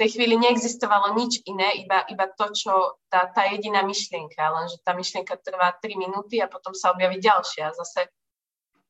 tej 0.00 0.16
chvíli 0.16 0.40
neexistovalo 0.40 1.12
nič 1.12 1.44
iné, 1.44 1.84
iba, 1.84 2.00
iba 2.08 2.24
to, 2.32 2.48
čo 2.56 2.96
tá, 3.12 3.28
tá 3.28 3.44
jediná 3.52 3.84
myšlienka, 3.84 4.40
lenže 4.40 4.80
tá 4.80 4.96
myšlienka 4.96 5.36
trvá 5.44 5.76
3 5.76 5.92
minúty 6.00 6.40
a 6.40 6.48
potom 6.48 6.72
sa 6.72 6.96
objaví 6.96 7.20
ďalšia. 7.20 7.68
A 7.68 7.76
zase 7.76 8.08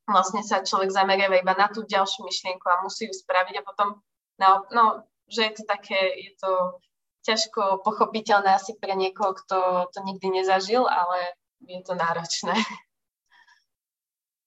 vlastne 0.07 0.47
sa 0.47 0.63
človek 0.63 0.95
zameriava 0.95 1.43
iba 1.43 1.59
na 1.59 1.67
tú 1.67 1.83
ďalšiu 1.83 2.23
myšlienku 2.23 2.63
a 2.71 2.87
musí 2.87 3.11
ju 3.11 3.15
spraviť 3.27 3.59
a 3.59 3.67
potom, 3.67 3.99
no, 4.39 4.51
no 4.71 5.03
že 5.27 5.51
je 5.51 5.53
to 5.59 5.63
také, 5.67 5.99
je 6.15 6.31
to 6.39 6.79
ťažko 7.27 7.83
pochopiteľné 7.83 8.55
asi 8.55 8.79
pre 8.79 8.95
niekoho, 8.95 9.35
kto 9.35 9.91
to 9.91 9.99
nikdy 10.07 10.31
nezažil, 10.31 10.87
ale 10.87 11.35
je 11.67 11.83
to 11.83 11.99
náročné. 11.99 12.55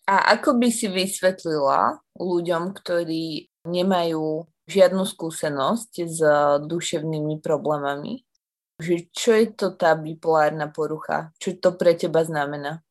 A 0.04 0.36
ako 0.36 0.60
by 0.60 0.68
si 0.68 0.92
vysvetlila 0.92 2.04
ľuďom, 2.20 2.76
ktorí 2.76 3.48
nemajú 3.63 4.44
žiadnu 4.68 5.04
skúsenosť 5.08 5.92
s 6.04 6.20
duševnými 6.68 7.39
problémami. 7.39 8.24
Že 8.80 8.96
čo 9.16 9.32
je 9.32 9.48
to 9.56 9.68
tá 9.80 9.96
bipolárna 9.96 10.68
porucha? 10.68 11.32
Čo 11.39 11.56
to 11.60 11.70
pre 11.80 11.96
teba 11.96 12.26
znamená? 12.26 12.84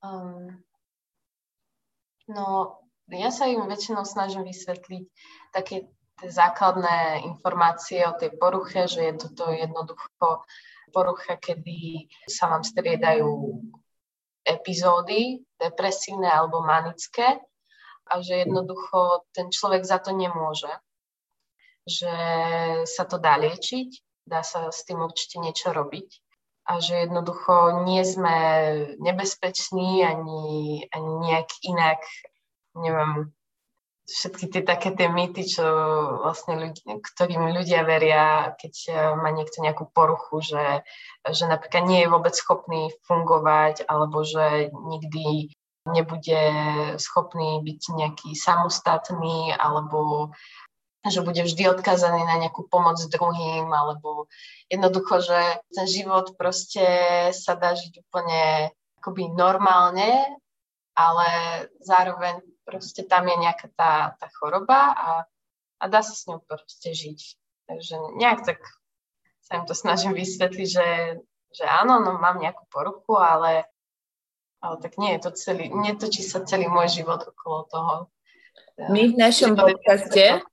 Um, 0.00 0.62
no, 2.30 2.78
ja 3.10 3.34
sa 3.34 3.50
im 3.50 3.66
väčšinou 3.66 4.06
snažím 4.06 4.46
vysvetliť 4.46 5.04
také 5.50 5.90
základné 6.20 7.26
informácie 7.26 8.04
o 8.06 8.14
tej 8.14 8.36
poruche, 8.36 8.86
že 8.86 9.08
je 9.08 9.14
toto 9.28 9.50
jednoducho 9.50 10.44
porucha, 10.92 11.40
kedy 11.40 12.06
sa 12.28 12.52
vám 12.52 12.62
striedajú 12.62 13.60
epizódy 14.44 15.44
depresívne 15.60 16.28
alebo 16.28 16.64
manické 16.64 17.40
a 18.10 18.12
že 18.18 18.42
jednoducho 18.46 19.28
ten 19.30 19.52
človek 19.52 19.84
za 19.86 20.02
to 20.02 20.10
nemôže. 20.10 20.70
Že 21.86 22.14
sa 22.84 23.04
to 23.06 23.16
dá 23.16 23.38
liečiť, 23.38 23.90
dá 24.26 24.42
sa 24.42 24.68
s 24.68 24.82
tým 24.84 25.00
určite 25.00 25.38
niečo 25.38 25.70
robiť 25.70 26.08
a 26.70 26.78
že 26.78 27.08
jednoducho 27.08 27.82
nie 27.88 28.04
sme 28.06 28.36
nebezpeční 29.02 30.04
ani, 30.06 30.42
ani 30.92 31.12
nejak 31.26 31.48
inak, 31.66 32.00
neviem, 32.78 33.34
všetky 34.10 34.50
tie 34.50 34.62
také 34.66 34.90
tie 34.90 35.06
mýty, 35.06 35.46
čo 35.46 35.64
vlastne 36.26 36.58
ľudí, 36.58 36.82
ktorým 36.82 37.54
ľudia 37.54 37.86
veria, 37.86 38.52
keď 38.58 38.74
má 39.22 39.30
niekto 39.30 39.62
nejakú 39.62 39.86
poruchu, 39.94 40.42
že, 40.42 40.82
že 41.30 41.46
napríklad 41.46 41.86
nie 41.86 42.02
je 42.02 42.12
vôbec 42.12 42.34
schopný 42.34 42.90
fungovať, 43.06 43.86
alebo 43.86 44.26
že 44.26 44.74
nikdy 44.74 45.54
nebude 45.88 46.42
schopný 47.00 47.64
byť 47.64 47.80
nejaký 47.96 48.30
samostatný 48.36 49.56
alebo 49.56 50.30
že 51.00 51.24
bude 51.24 51.40
vždy 51.40 51.64
odkazaný 51.72 52.28
na 52.28 52.36
nejakú 52.36 52.68
pomoc 52.68 53.00
druhým 53.00 53.72
alebo 53.72 54.28
jednoducho, 54.68 55.24
že 55.24 55.40
ten 55.72 55.86
život 55.88 56.36
proste 56.36 56.84
sa 57.32 57.56
dá 57.56 57.72
žiť 57.72 58.04
úplne 58.04 58.68
akoby 59.00 59.32
normálne, 59.32 60.36
ale 60.92 61.28
zároveň 61.80 62.44
proste 62.70 63.02
tam 63.02 63.26
je 63.26 63.34
nejaká 63.34 63.66
tá, 63.74 64.14
tá 64.14 64.30
choroba 64.38 64.94
a, 64.94 65.10
a 65.82 65.84
dá 65.90 66.06
sa 66.06 66.14
s 66.14 66.30
ňou 66.30 66.38
proste 66.46 66.94
žiť. 66.94 67.20
Takže 67.66 67.96
nejak 68.22 68.46
tak 68.46 68.62
sa 69.42 69.58
im 69.58 69.66
to 69.66 69.74
snažím 69.74 70.14
vysvetliť, 70.14 70.68
že, 70.70 70.88
že 71.50 71.64
áno, 71.66 71.98
no 71.98 72.22
mám 72.22 72.38
nejakú 72.38 72.62
poruchu, 72.70 73.18
ale 73.18 73.66
ale 74.60 74.76
tak 74.76 75.00
nie 75.00 75.16
je 75.16 75.20
to 75.24 75.30
celý, 75.32 75.72
netočí 75.72 76.20
sa 76.20 76.44
celý 76.44 76.68
môj 76.68 77.00
život 77.00 77.24
okolo 77.24 77.64
toho. 77.72 77.94
My 78.92 79.08
v 79.08 79.16
našom 79.16 79.56
podcaste 79.56 80.44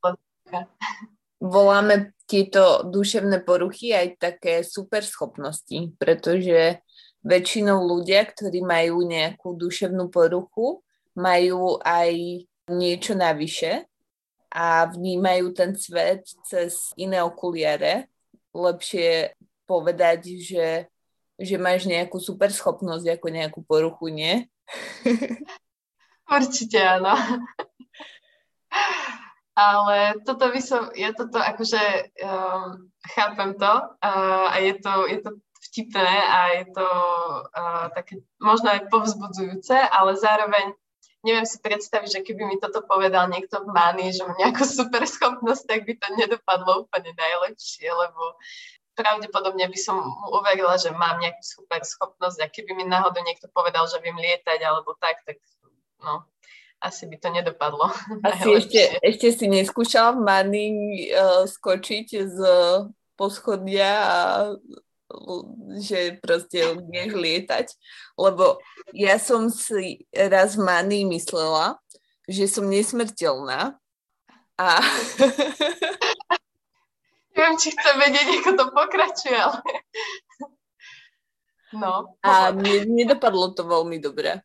voláme 1.43 2.15
tieto 2.27 2.87
duševné 2.87 3.43
poruchy 3.43 3.91
aj 3.91 4.07
také 4.19 4.63
super 4.63 5.03
schopnosti, 5.03 5.95
pretože 5.99 6.79
väčšinou 7.23 7.83
ľudia, 7.83 8.23
ktorí 8.23 8.63
majú 8.63 9.03
nejakú 9.03 9.55
duševnú 9.55 10.07
poruchu, 10.07 10.83
majú 11.17 11.81
aj 11.81 12.45
niečo 12.69 13.17
navyše 13.17 13.89
a 14.53 14.85
vnímajú 14.85 15.51
ten 15.57 15.73
svet 15.73 16.29
cez 16.45 16.93
iné 16.93 17.19
okuliare. 17.25 18.05
Lepšie 18.53 19.33
povedať, 19.65 20.37
že 20.37 20.87
že 21.37 21.55
máš 21.61 21.85
nejakú 21.85 22.17
super 22.17 22.49
schopnosť 22.49 23.13
ako 23.13 23.27
nejakú 23.29 23.59
poruchu, 23.61 24.09
nie? 24.09 24.49
Určite 26.27 26.81
áno. 26.81 27.13
Ale 29.57 30.21
toto 30.21 30.53
by 30.53 30.61
som, 30.61 30.93
ja 30.93 31.13
toto 31.17 31.41
akože 31.41 31.81
um, 32.21 32.93
chápem 33.09 33.57
to 33.57 33.73
uh, 34.05 34.53
a 34.53 34.61
je 34.61 34.77
to, 34.77 34.93
je 35.09 35.17
to 35.17 35.31
vtipné 35.65 36.13
a 36.29 36.61
je 36.61 36.65
to 36.77 36.87
uh, 37.57 37.89
také 37.89 38.21
možno 38.37 38.69
aj 38.69 38.85
povzbudzujúce, 38.93 39.73
ale 39.73 40.13
zároveň 40.13 40.77
neviem 41.27 41.43
si 41.43 41.59
predstaviť, 41.59 42.09
že 42.09 42.19
keby 42.23 42.47
mi 42.47 42.55
toto 42.55 42.79
povedal 42.87 43.27
niekto 43.27 43.59
v 43.59 43.75
Mani, 43.75 44.15
že 44.15 44.23
mám 44.23 44.39
nejakú 44.39 44.63
super 44.63 45.03
schopnosť, 45.03 45.63
tak 45.67 45.79
by 45.83 45.93
to 45.99 46.07
nedopadlo 46.15 46.87
úplne 46.87 47.11
najlepšie, 47.11 47.91
lebo 47.91 48.39
pravdepodobne 48.95 49.67
by 49.67 49.79
som 49.79 49.99
mu 49.99 50.09
uverila, 50.39 50.79
že 50.79 50.95
mám 50.95 51.19
nejakú 51.19 51.43
super 51.43 51.83
schopnosť 51.83 52.39
a 52.41 52.47
keby 52.47 52.71
mi 52.73 52.85
náhodou 52.87 53.19
niekto 53.21 53.51
povedal, 53.51 53.85
že 53.85 53.99
viem 53.99 54.15
lietať 54.15 54.63
alebo 54.63 54.95
tak, 54.97 55.21
tak 55.27 55.37
no, 56.01 56.25
asi 56.79 57.05
by 57.05 57.17
to 57.19 57.29
nedopadlo. 57.29 57.91
Asi 58.25 58.49
ešte, 58.53 58.81
ešte 59.01 59.27
si 59.33 59.45
neskúšala 59.51 60.17
v 60.17 60.21
Mani 60.23 60.67
uh, 61.09 61.45
skočiť 61.45 62.07
z 62.25 62.39
poschodia 63.17 63.91
a 63.97 64.21
že 65.79 66.19
proste 66.19 66.75
umieš 66.75 67.11
lietať, 67.15 67.67
lebo 68.19 68.59
ja 68.91 69.15
som 69.15 69.47
si 69.47 70.03
raz 70.11 70.59
v 70.59 70.67
Manii 70.67 71.07
myslela, 71.07 71.79
že 72.27 72.47
som 72.51 72.67
nesmrteľná 72.67 73.79
a... 74.59 74.67
Neviem, 77.37 77.55
či 77.61 77.69
chcem 77.69 77.95
vedieť, 78.01 78.27
ako 78.41 78.51
to 78.57 78.65
pokračuje, 78.73 79.37
ale... 79.37 79.61
No. 81.75 82.15
A 82.23 82.55
nedopadlo 82.87 83.51
to 83.51 83.67
veľmi 83.67 83.99
dobre. 83.99 84.39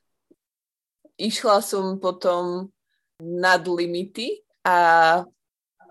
Išla 1.14 1.62
som 1.62 2.02
potom 2.02 2.66
nad 3.22 3.62
limity 3.62 4.42
a 4.66 5.22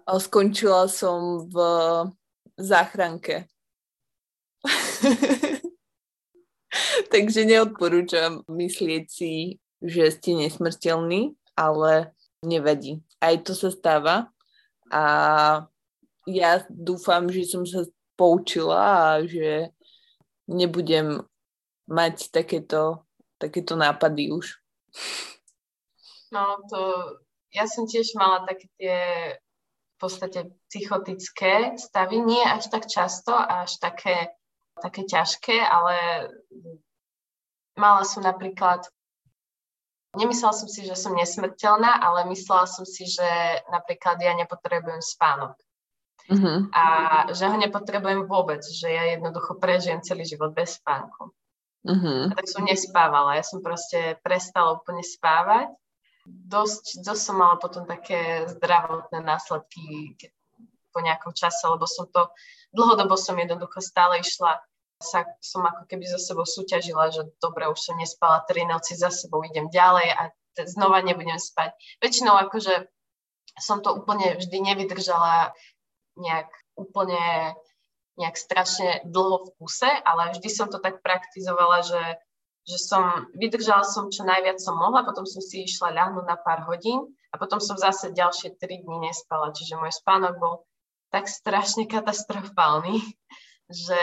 skončila 0.04 0.92
som 0.92 1.48
v 1.48 1.56
záchranke 2.60 3.48
Takže 7.14 7.44
neodporúčam 7.44 8.46
myslieť 8.48 9.06
si, 9.12 9.60
že 9.82 10.14
ste 10.14 10.38
nesmrteľní, 10.38 11.36
ale 11.58 12.14
nevadí. 12.46 13.02
Aj 13.20 13.36
to 13.42 13.54
sa 13.58 13.74
stáva 13.74 14.30
a 14.92 15.04
ja 16.30 16.52
dúfam, 16.70 17.28
že 17.32 17.50
som 17.50 17.66
sa 17.66 17.86
poučila 18.14 19.18
a 19.18 19.26
že 19.26 19.74
nebudem 20.46 21.26
mať 21.90 22.30
takéto, 22.30 23.08
takéto 23.42 23.74
nápady 23.74 24.32
už. 24.32 24.62
No 26.32 26.62
to, 26.70 26.80
ja 27.52 27.68
som 27.68 27.90
tiež 27.90 28.16
mala 28.16 28.48
také 28.48 28.68
tie 28.80 28.98
v 29.36 29.96
podstate 30.00 30.50
psychotické 30.72 31.78
stavy, 31.78 32.26
nie 32.26 32.42
až 32.42 32.74
tak 32.74 32.90
často, 32.90 33.36
až 33.38 33.78
také 33.78 34.34
také 34.82 35.06
ťažké, 35.06 35.62
ale 35.62 36.28
mala 37.78 38.04
som 38.04 38.26
napríklad, 38.26 38.84
nemyslela 40.18 40.52
som 40.52 40.68
si, 40.68 40.84
že 40.84 40.98
som 40.98 41.16
nesmrteľná, 41.16 42.02
ale 42.02 42.28
myslela 42.34 42.66
som 42.66 42.84
si, 42.84 43.06
že 43.06 43.30
napríklad 43.70 44.18
ja 44.20 44.34
nepotrebujem 44.36 45.00
spánok. 45.00 45.56
Uh-huh. 46.30 46.70
A 46.72 46.84
že 47.34 47.50
ho 47.50 47.58
nepotrebujem 47.58 48.30
vôbec, 48.30 48.62
že 48.62 48.88
ja 48.88 49.18
jednoducho 49.18 49.58
prežijem 49.58 50.06
celý 50.06 50.26
život 50.26 50.54
bez 50.54 50.78
spánku. 50.78 51.34
Uh-huh. 51.82 52.30
A 52.30 52.34
tak 52.38 52.46
som 52.46 52.62
nespávala, 52.62 53.38
ja 53.38 53.44
som 53.46 53.66
proste 53.66 54.18
prestala 54.22 54.78
úplne 54.78 55.02
spávať. 55.02 55.74
Dosť, 56.30 57.02
dosť 57.02 57.22
som 57.22 57.42
mala 57.42 57.58
potom 57.58 57.90
také 57.90 58.46
zdravotné 58.46 59.26
následky 59.26 60.14
po 60.94 61.00
nejakom 61.02 61.34
čase, 61.34 61.66
lebo 61.66 61.90
som 61.90 62.06
to, 62.14 62.30
dlhodobo 62.70 63.18
som 63.18 63.34
jednoducho 63.40 63.82
stále 63.82 64.22
išla 64.22 64.62
sa 65.04 65.28
som 65.42 65.66
ako 65.66 65.90
keby 65.90 66.06
so 66.08 66.22
sebou 66.22 66.46
súťažila, 66.46 67.12
že 67.12 67.28
dobre, 67.42 67.68
už 67.68 67.78
som 67.78 67.98
nespala 67.98 68.46
tri 68.46 68.64
noci 68.64 68.96
za 68.96 69.10
sebou, 69.10 69.44
idem 69.44 69.68
ďalej 69.68 70.08
a 70.16 70.22
znova 70.66 71.02
nebudem 71.02 71.38
spať. 71.38 71.74
Väčšinou 72.00 72.38
akože 72.48 72.88
som 73.60 73.84
to 73.84 73.92
úplne 73.92 74.40
vždy 74.40 74.58
nevydržala 74.64 75.52
nejak 76.16 76.50
úplne 76.76 77.56
nejak 78.20 78.36
strašne 78.36 79.02
dlho 79.08 79.48
v 79.48 79.50
kuse, 79.58 79.88
ale 79.88 80.36
vždy 80.36 80.50
som 80.52 80.68
to 80.68 80.78
tak 80.84 81.00
praktizovala, 81.00 81.82
že, 81.82 82.04
že 82.68 82.78
som, 82.78 83.32
vydržala 83.34 83.88
som 83.88 84.12
čo 84.12 84.28
najviac 84.28 84.60
som 84.60 84.76
mohla, 84.76 85.08
potom 85.08 85.24
som 85.24 85.40
si 85.40 85.64
išla 85.64 85.96
ľahnuť 85.96 86.26
na 86.28 86.38
pár 86.38 86.68
hodín 86.68 87.08
a 87.32 87.40
potom 87.40 87.64
som 87.64 87.80
zase 87.80 88.12
ďalšie 88.12 88.60
tri 88.60 88.84
dní 88.84 89.10
nespala, 89.10 89.56
čiže 89.56 89.80
môj 89.80 89.96
spánok 89.96 90.38
bol 90.38 90.54
tak 91.10 91.32
strašne 91.32 91.88
katastrofálny, 91.88 93.00
že 93.88 94.02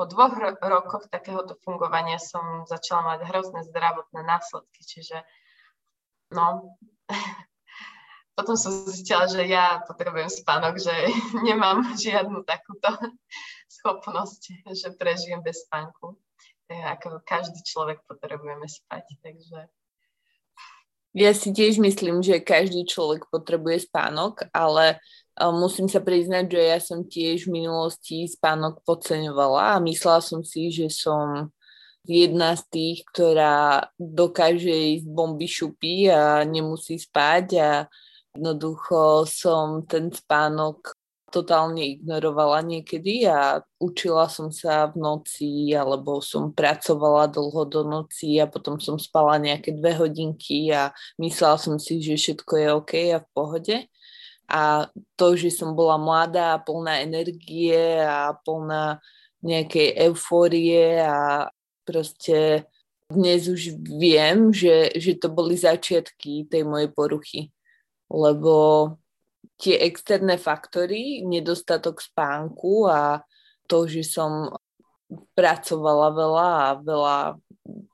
po 0.00 0.08
dvoch 0.08 0.32
ro- 0.32 0.56
rokoch 0.64 1.12
takéhoto 1.12 1.60
fungovania 1.60 2.16
som 2.16 2.64
začala 2.64 3.12
mať 3.12 3.28
hrozné 3.28 3.68
zdravotné 3.68 4.24
následky, 4.24 4.80
čiže 4.80 5.20
no, 6.32 6.72
potom 8.40 8.56
som 8.56 8.72
zistila, 8.88 9.28
že 9.28 9.44
ja 9.44 9.84
potrebujem 9.84 10.32
spánok, 10.32 10.80
že 10.80 10.94
nemám 11.44 11.84
žiadnu 12.00 12.48
takúto 12.48 12.88
schopnosť, 13.76 14.72
že 14.72 14.96
prežijem 14.96 15.44
bez 15.44 15.68
spánku. 15.68 16.16
Ako 16.70 17.20
každý 17.26 17.60
človek 17.60 18.00
potrebujeme 18.08 18.64
spať, 18.64 19.04
takže... 19.20 19.68
Ja 21.12 21.34
si 21.34 21.50
tiež 21.50 21.82
myslím, 21.82 22.22
že 22.22 22.38
každý 22.40 22.86
človek 22.86 23.26
potrebuje 23.28 23.90
spánok, 23.90 24.46
ale 24.54 25.02
musím 25.48 25.88
sa 25.88 26.04
priznať, 26.04 26.44
že 26.52 26.60
ja 26.60 26.78
som 26.78 27.00
tiež 27.00 27.48
v 27.48 27.64
minulosti 27.64 28.28
spánok 28.28 28.84
podceňovala 28.84 29.80
a 29.80 29.82
myslela 29.82 30.20
som 30.20 30.44
si, 30.44 30.68
že 30.68 30.92
som 30.92 31.48
jedna 32.04 32.52
z 32.56 32.62
tých, 32.68 32.98
ktorá 33.08 33.88
dokáže 33.96 35.00
ísť 35.00 35.06
bomby 35.08 35.48
šupy 35.48 36.12
a 36.12 36.44
nemusí 36.44 37.00
spať. 37.00 37.46
A 37.56 37.70
jednoducho 38.36 39.24
som 39.24 39.84
ten 39.88 40.12
spánok 40.12 40.92
totálne 41.30 41.86
ignorovala 41.86 42.60
niekedy 42.66 43.22
a 43.24 43.62
učila 43.78 44.26
som 44.26 44.50
sa 44.50 44.90
v 44.90 44.98
noci 44.98 45.70
alebo 45.72 46.18
som 46.18 46.50
pracovala 46.50 47.30
dlho 47.30 47.62
do 47.70 47.86
noci 47.86 48.42
a 48.42 48.50
potom 48.50 48.82
som 48.82 48.98
spala 48.98 49.38
nejaké 49.38 49.70
dve 49.78 49.94
hodinky 49.94 50.74
a 50.74 50.90
myslela 51.22 51.56
som 51.56 51.78
si, 51.78 52.02
že 52.02 52.18
všetko 52.18 52.52
je 52.58 52.66
OK 52.74 52.92
a 53.14 53.18
v 53.22 53.28
pohode 53.30 53.76
a 54.50 54.90
to, 55.14 55.38
že 55.38 55.54
som 55.54 55.78
bola 55.78 55.94
mladá, 55.94 56.58
plná 56.58 57.06
energie 57.06 58.02
a 58.02 58.34
plná 58.34 58.98
nejakej 59.40 60.10
eufórie 60.10 60.98
a 60.98 61.48
proste 61.86 62.66
dnes 63.10 63.46
už 63.46 63.78
viem, 63.78 64.50
že, 64.50 64.90
že 64.98 65.18
to 65.18 65.30
boli 65.30 65.54
začiatky 65.54 66.50
tej 66.50 66.62
mojej 66.66 66.90
poruchy, 66.90 67.40
lebo 68.10 68.54
tie 69.58 69.78
externé 69.86 70.34
faktory, 70.34 71.22
nedostatok 71.22 72.02
spánku 72.02 72.90
a 72.90 73.22
to, 73.70 73.86
že 73.86 74.02
som 74.02 74.50
pracovala 75.34 76.08
veľa 76.14 76.50
a 76.50 76.68
veľa 76.78 77.18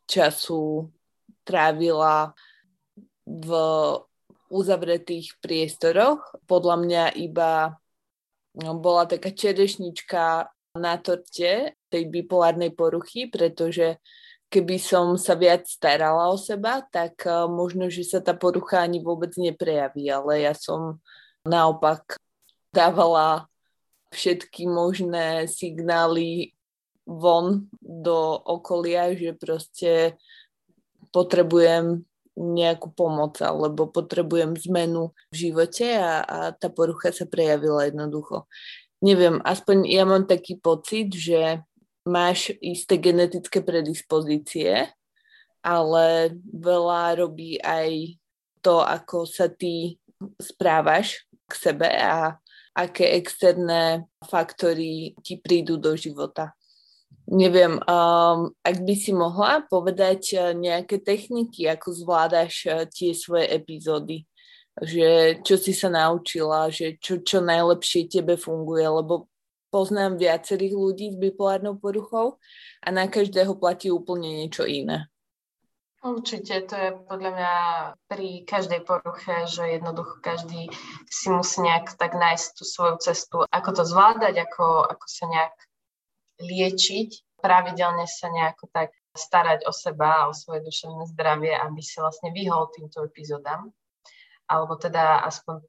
času 0.04 0.88
trávila 1.44 2.36
v 3.26 3.50
uzavretých 4.48 5.38
priestoroch. 5.42 6.22
Podľa 6.46 6.76
mňa 6.82 7.04
iba 7.18 7.76
no, 8.58 8.78
bola 8.78 9.06
taká 9.08 9.34
čerešnička 9.34 10.50
na 10.76 10.94
torte 11.00 11.74
tej 11.88 12.02
bipolárnej 12.12 12.72
poruchy, 12.76 13.32
pretože 13.32 13.96
keby 14.52 14.76
som 14.78 15.16
sa 15.18 15.34
viac 15.34 15.66
starala 15.66 16.30
o 16.30 16.36
seba, 16.38 16.84
tak 16.84 17.24
uh, 17.26 17.50
možno, 17.50 17.90
že 17.90 18.06
sa 18.06 18.22
tá 18.22 18.36
porucha 18.36 18.84
ani 18.84 19.02
vôbec 19.02 19.34
neprejaví, 19.34 20.06
ale 20.06 20.46
ja 20.46 20.54
som 20.54 21.00
naopak 21.42 22.20
dávala 22.70 23.48
všetky 24.12 24.70
možné 24.70 25.50
signály 25.50 26.54
von 27.06 27.70
do 27.80 28.34
okolia, 28.34 29.14
že 29.14 29.34
proste 29.34 30.18
potrebujem 31.14 32.02
nejakú 32.36 32.92
pomoc 32.92 33.40
alebo 33.40 33.88
potrebujem 33.88 34.52
zmenu 34.68 35.10
v 35.32 35.48
živote 35.48 35.96
a, 35.96 36.20
a 36.22 36.38
tá 36.52 36.68
porucha 36.68 37.08
sa 37.10 37.24
prejavila 37.24 37.88
jednoducho. 37.88 38.44
Neviem, 39.00 39.40
aspoň 39.44 39.88
ja 39.88 40.04
mám 40.04 40.28
taký 40.28 40.56
pocit, 40.60 41.12
že 41.12 41.64
máš 42.06 42.52
isté 42.64 42.96
genetické 42.96 43.60
predispozície, 43.60 44.88
ale 45.60 46.06
veľa 46.48 47.20
robí 47.20 47.60
aj 47.60 48.16
to, 48.62 48.80
ako 48.80 49.28
sa 49.28 49.52
ty 49.52 50.00
správaš 50.40 51.26
k 51.44 51.52
sebe 51.54 51.88
a 51.90 52.38
aké 52.76 53.16
externé 53.16 54.04
faktory 54.24 55.16
ti 55.20 55.40
prídu 55.40 55.76
do 55.76 55.96
života. 55.96 56.55
Neviem, 57.26 57.82
um, 57.82 58.54
ak 58.62 58.76
by 58.86 58.94
si 58.94 59.10
mohla 59.10 59.66
povedať 59.66 60.22
uh, 60.38 60.54
nejaké 60.54 61.02
techniky, 61.02 61.66
ako 61.66 61.90
zvládaš 61.90 62.54
uh, 62.70 62.86
tie 62.86 63.18
svoje 63.18 63.50
epizódy, 63.50 64.22
že 64.78 65.40
čo 65.42 65.58
si 65.58 65.74
sa 65.74 65.90
naučila, 65.90 66.70
že 66.70 66.94
čo, 67.02 67.18
čo 67.26 67.42
najlepšie 67.42 68.06
tebe 68.06 68.38
funguje, 68.38 68.86
lebo 68.86 69.26
poznám 69.74 70.22
viacerých 70.22 70.74
ľudí 70.76 71.06
s 71.12 71.16
bipolárnou 71.18 71.74
poruchou 71.82 72.38
a 72.78 72.88
na 72.94 73.10
každého 73.10 73.58
platí 73.58 73.90
úplne 73.90 74.46
niečo 74.46 74.62
iné. 74.62 75.10
Určite, 76.06 76.62
to 76.70 76.74
je 76.78 76.90
podľa 77.10 77.30
mňa 77.34 77.54
pri 78.06 78.46
každej 78.46 78.86
poruche, 78.86 79.42
že 79.50 79.74
jednoducho 79.74 80.22
každý 80.22 80.70
si 81.10 81.26
musí 81.34 81.66
nejak 81.66 81.98
tak 81.98 82.14
nájsť 82.14 82.46
tú 82.54 82.62
svoju 82.62 82.94
cestu, 83.02 83.36
ako 83.50 83.70
to 83.74 83.82
zvládať, 83.82 84.46
ako, 84.46 84.86
ako 84.86 85.06
sa 85.10 85.26
nejak 85.26 85.56
liečiť, 86.40 87.40
pravidelne 87.40 88.04
sa 88.08 88.28
nejako 88.32 88.68
tak 88.72 88.92
starať 89.16 89.64
o 89.64 89.72
seba 89.72 90.24
a 90.24 90.28
o 90.28 90.36
svoje 90.36 90.60
duševné 90.64 91.08
zdravie, 91.16 91.56
aby 91.56 91.80
si 91.80 91.96
vlastne 92.00 92.32
vyhol 92.32 92.68
týmto 92.76 93.04
epizódam. 93.04 93.72
Alebo 94.46 94.76
teda 94.76 95.24
aspoň 95.24 95.64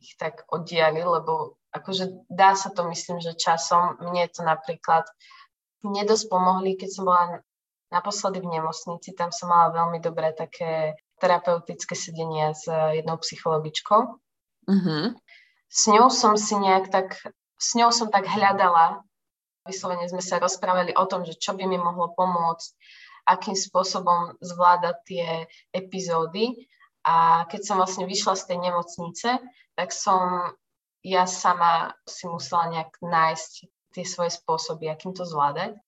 ich 0.00 0.16
tak 0.16 0.44
oddiali, 0.48 1.00
lebo 1.00 1.60
akože 1.72 2.28
dá 2.28 2.56
sa 2.56 2.72
to, 2.72 2.88
myslím, 2.88 3.20
že 3.20 3.36
časom. 3.36 4.00
Mne 4.00 4.28
to 4.32 4.44
napríklad 4.44 5.04
nedosť 5.84 6.24
pomohli, 6.28 6.76
keď 6.76 6.88
som 6.92 7.04
bola 7.08 7.40
Naposledy 7.90 8.38
v 8.38 8.54
nemocnici, 8.54 9.18
tam 9.18 9.34
som 9.34 9.50
mala 9.50 9.74
veľmi 9.74 9.98
dobré 9.98 10.30
také 10.30 10.94
terapeutické 11.18 11.98
sedenie 11.98 12.54
s 12.54 12.70
jednou 12.70 13.18
psychologičkou. 13.18 14.14
Mm-hmm. 14.70 15.04
S 15.66 15.82
ňou 15.90 16.06
som 16.06 16.38
si 16.38 16.54
nejak 16.54 16.86
tak, 16.94 17.18
s 17.58 17.70
ňou 17.74 17.90
som 17.90 18.06
tak 18.06 18.30
hľadala, 18.30 19.02
vyslovene 19.66 20.06
sme 20.08 20.24
sa 20.24 20.40
rozprávali 20.40 20.96
o 20.96 21.04
tom, 21.04 21.24
že 21.24 21.36
čo 21.36 21.56
by 21.56 21.64
mi 21.66 21.76
mohlo 21.76 22.12
pomôcť, 22.16 22.70
akým 23.28 23.54
spôsobom 23.54 24.36
zvládať 24.40 24.96
tie 25.04 25.26
epizódy. 25.74 26.68
A 27.04 27.48
keď 27.48 27.60
som 27.64 27.76
vlastne 27.80 28.04
vyšla 28.04 28.36
z 28.36 28.44
tej 28.52 28.58
nemocnice, 28.60 29.28
tak 29.76 29.88
som 29.92 30.52
ja 31.00 31.24
sama 31.24 31.96
si 32.04 32.28
musela 32.28 32.68
nejak 32.68 33.00
nájsť 33.00 33.52
tie 33.96 34.04
svoje 34.04 34.36
spôsoby, 34.36 34.92
akým 34.92 35.16
to 35.16 35.24
zvládať. 35.24 35.80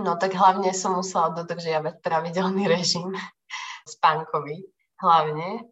No 0.00 0.16
tak 0.16 0.32
hlavne 0.32 0.72
som 0.72 0.96
musela 0.96 1.36
dodržiavať 1.36 2.00
pravidelný 2.00 2.64
režim 2.64 3.12
spánkový. 3.98 4.64
Hlavne 5.00 5.68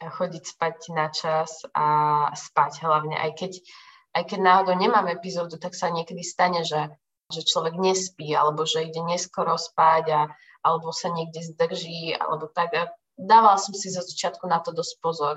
chodiť 0.00 0.44
spať 0.44 0.76
na 0.92 1.08
čas 1.08 1.64
a 1.72 1.86
spať 2.36 2.84
hlavne. 2.84 3.16
Aj 3.16 3.32
keď, 3.32 3.56
aj 4.16 4.24
keď 4.32 4.40
náhodou 4.40 4.74
nemám 4.80 5.12
epizódu, 5.12 5.60
tak 5.60 5.76
sa 5.76 5.92
niekedy 5.92 6.24
stane, 6.24 6.64
že, 6.64 6.88
že 7.28 7.44
človek 7.44 7.76
nespí, 7.76 8.32
alebo 8.32 8.64
že 8.64 8.88
ide 8.88 9.04
neskoro 9.04 9.60
spať, 9.60 10.04
a, 10.08 10.22
alebo 10.64 10.88
sa 10.88 11.12
niekde 11.12 11.44
zdrží, 11.44 12.16
alebo 12.16 12.48
tak. 12.48 12.72
A 12.72 12.82
dávala 13.20 13.60
som 13.60 13.76
si 13.76 13.92
zo 13.92 14.00
začiatku 14.00 14.48
na 14.48 14.64
to 14.64 14.72
dosť 14.72 14.94
pozor, 15.04 15.36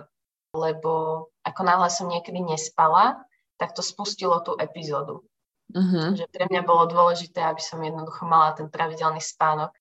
lebo 0.56 1.28
ako 1.44 1.62
náhle 1.68 1.92
som 1.92 2.08
niekedy 2.08 2.40
nespala, 2.40 3.20
tak 3.60 3.76
to 3.76 3.84
spustilo 3.84 4.40
tú 4.40 4.56
epizódu. 4.56 5.28
Uh-huh. 5.70 6.16
Že 6.16 6.26
pre 6.32 6.48
mňa 6.50 6.64
bolo 6.66 6.90
dôležité, 6.90 7.44
aby 7.46 7.62
som 7.62 7.84
jednoducho 7.84 8.26
mala 8.26 8.56
ten 8.56 8.72
pravidelný 8.72 9.22
spánok. 9.22 9.76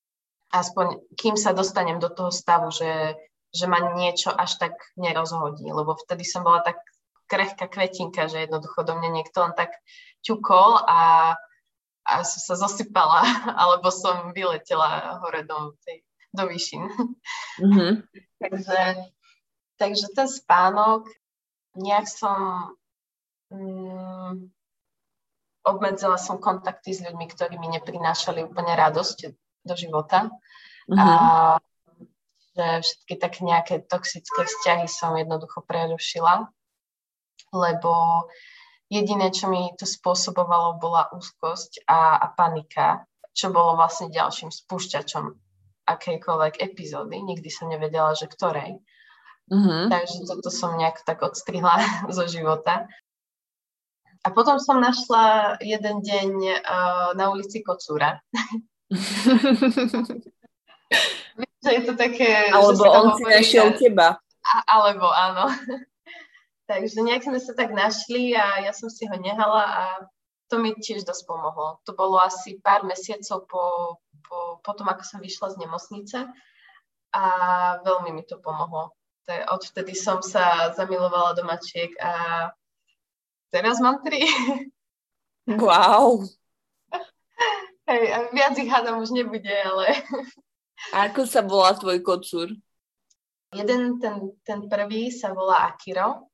Aspoň 0.52 1.14
kým 1.14 1.38
sa 1.38 1.54
dostanem 1.54 2.02
do 2.02 2.10
toho 2.10 2.28
stavu, 2.34 2.68
že, 2.74 3.16
že 3.54 3.64
ma 3.70 3.94
niečo 3.96 4.34
až 4.34 4.58
tak 4.60 4.74
nerozhodí, 4.98 5.64
lebo 5.70 5.96
vtedy 5.96 6.26
som 6.26 6.44
bola 6.44 6.60
tak 6.60 6.76
krehká 7.28 7.68
kvetinka, 7.68 8.26
že 8.26 8.48
jednoducho 8.48 8.82
do 8.82 8.96
mňa 8.96 9.10
niekto 9.12 9.44
len 9.44 9.52
tak 9.52 9.76
ťukol 10.24 10.82
a, 10.88 11.34
a 12.08 12.12
som 12.24 12.40
sa 12.40 12.54
zosypala, 12.66 13.22
alebo 13.62 13.92
som 13.92 14.32
vyletela 14.32 15.20
hore 15.20 15.44
do, 15.44 15.76
tej, 15.84 16.02
do 16.32 16.48
výšin. 16.48 16.88
Uh-huh. 17.60 18.00
takže, 18.42 18.80
takže 19.76 20.06
ten 20.16 20.28
spánok, 20.28 21.06
nejak 21.76 22.08
som... 22.08 22.72
Mm, 23.48 24.52
obmedzila 25.68 26.16
som 26.16 26.40
kontakty 26.40 26.96
s 26.96 27.04
ľuďmi, 27.04 27.28
ktorí 27.28 27.60
mi 27.60 27.68
neprinášali 27.68 28.40
úplne 28.40 28.72
radosť 28.72 29.18
do 29.68 29.74
života. 29.76 30.32
Mm-hmm. 30.88 30.96
A 30.96 31.06
že 32.58 32.66
všetky 32.82 33.14
tak 33.22 33.38
nejaké 33.38 33.86
toxické 33.86 34.42
vzťahy 34.42 34.90
som 34.90 35.14
jednoducho 35.14 35.62
prerušila, 35.62 36.50
lebo 37.52 38.24
jediné, 38.88 39.30
čo 39.30 39.48
mi 39.52 39.68
to 39.76 39.84
spôsobovalo, 39.84 40.80
bola 40.80 41.08
úzkosť 41.12 41.84
a, 41.88 42.18
a 42.20 42.26
panika, 42.32 43.04
čo 43.36 43.52
bolo 43.52 43.76
vlastne 43.76 44.10
ďalším 44.10 44.50
spúšťačom 44.50 45.24
akejkoľvek 45.88 46.60
epizódy. 46.60 47.20
Nikdy 47.22 47.48
som 47.48 47.72
nevedela, 47.72 48.12
že 48.12 48.28
ktorej. 48.28 48.80
Mm-hmm. 49.48 49.88
Takže 49.88 50.28
toto 50.28 50.52
som 50.52 50.76
nejak 50.76 51.00
tak 51.08 51.24
odstrihla 51.24 51.80
zo 52.16 52.28
života. 52.28 52.88
A 54.26 54.34
potom 54.34 54.58
som 54.60 54.82
našla 54.82 55.56
jeden 55.62 56.02
deň 56.04 56.28
uh, 56.60 57.14
na 57.16 57.30
ulici 57.32 57.62
Kocúra. 57.64 58.20
že 61.64 61.70
je 61.70 61.82
to 61.86 61.94
také... 61.94 62.50
Alebo 62.52 62.84
on 62.88 63.16
si 63.16 63.24
našiel 63.24 63.72
teba. 63.78 64.20
A, 64.42 64.52
alebo 64.68 65.06
áno. 65.08 65.48
Takže 66.68 67.00
nejak 67.00 67.24
sme 67.24 67.40
sa 67.40 67.56
tak 67.56 67.72
našli 67.72 68.36
a 68.36 68.60
ja 68.60 68.76
som 68.76 68.92
si 68.92 69.08
ho 69.08 69.16
nehala 69.16 69.64
a 69.64 69.84
to 70.52 70.60
mi 70.60 70.76
tiež 70.76 71.08
dosť 71.08 71.24
pomohlo. 71.24 71.80
To 71.88 71.96
bolo 71.96 72.20
asi 72.20 72.60
pár 72.60 72.84
mesiacov 72.84 73.48
po, 73.48 73.64
po, 74.20 74.60
po 74.60 74.72
tom, 74.76 74.92
ako 74.92 75.00
som 75.00 75.24
vyšla 75.24 75.56
z 75.56 75.64
nemocnice 75.64 76.18
a 77.16 77.24
veľmi 77.80 78.12
mi 78.12 78.24
to 78.28 78.36
pomohlo. 78.36 78.92
Odvtedy 79.28 79.96
som 79.96 80.20
sa 80.20 80.72
zamilovala 80.76 81.36
do 81.36 81.44
mačiek 81.44 81.92
a 82.00 82.12
Teraz 83.48 83.80
mám 83.80 84.04
tri. 84.04 84.24
Wow. 85.48 86.28
Hej, 87.88 88.02
viac 88.36 88.52
ich 88.60 88.68
hádam 88.68 89.00
už 89.00 89.16
nebude, 89.16 89.48
ale... 89.48 89.96
A 90.92 91.08
ako 91.08 91.24
sa 91.24 91.40
volá 91.40 91.72
tvoj 91.72 92.04
kocúr? 92.04 92.52
Jeden, 93.56 93.96
ten, 93.96 94.36
ten 94.44 94.68
prvý 94.68 95.08
sa 95.08 95.32
volá 95.32 95.72
Akiro. 95.72 96.27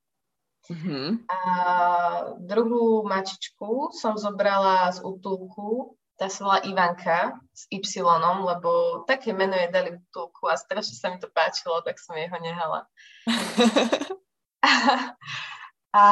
Uh-huh. 0.65 1.21
A 1.29 1.39
druhú 2.41 3.05
mačičku 3.05 3.93
som 3.93 4.17
zobrala 4.17 4.89
z 4.97 5.05
útulku, 5.05 6.01
tá 6.15 6.31
sa 6.31 6.47
volá 6.47 6.59
Ivanka 6.65 7.37
s 7.51 7.67
Y, 7.69 8.01
lebo 8.23 9.03
také 9.05 9.35
meno 9.35 9.59
je 9.59 9.69
dali 9.69 9.91
v 9.93 10.01
útulku 10.09 10.47
a 10.47 10.57
strašne 10.57 10.95
sa 10.95 11.11
mi 11.11 11.19
to 11.19 11.29
páčilo, 11.29 11.83
tak 11.83 11.99
som 11.99 12.15
jej 12.17 12.31
ho 12.31 12.39
nehala. 12.39 12.87
a 15.93 16.05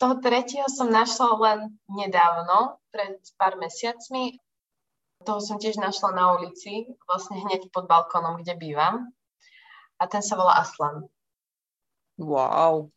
toho 0.00 0.14
tretieho 0.18 0.66
som 0.66 0.90
našla 0.90 1.36
len 1.38 1.58
nedávno, 1.86 2.80
pred 2.90 3.20
pár 3.38 3.60
mesiacmi. 3.60 4.40
Toho 5.22 5.40
som 5.40 5.56
tiež 5.62 5.78
našla 5.78 6.10
na 6.12 6.34
ulici, 6.36 6.90
vlastne 7.06 7.38
hneď 7.38 7.70
pod 7.70 7.86
balkónom, 7.86 8.42
kde 8.42 8.58
bývam. 8.58 9.14
A 10.00 10.10
ten 10.10 10.20
sa 10.20 10.34
volá 10.34 10.58
Aslan. 10.58 11.06
Wow. 12.18 12.90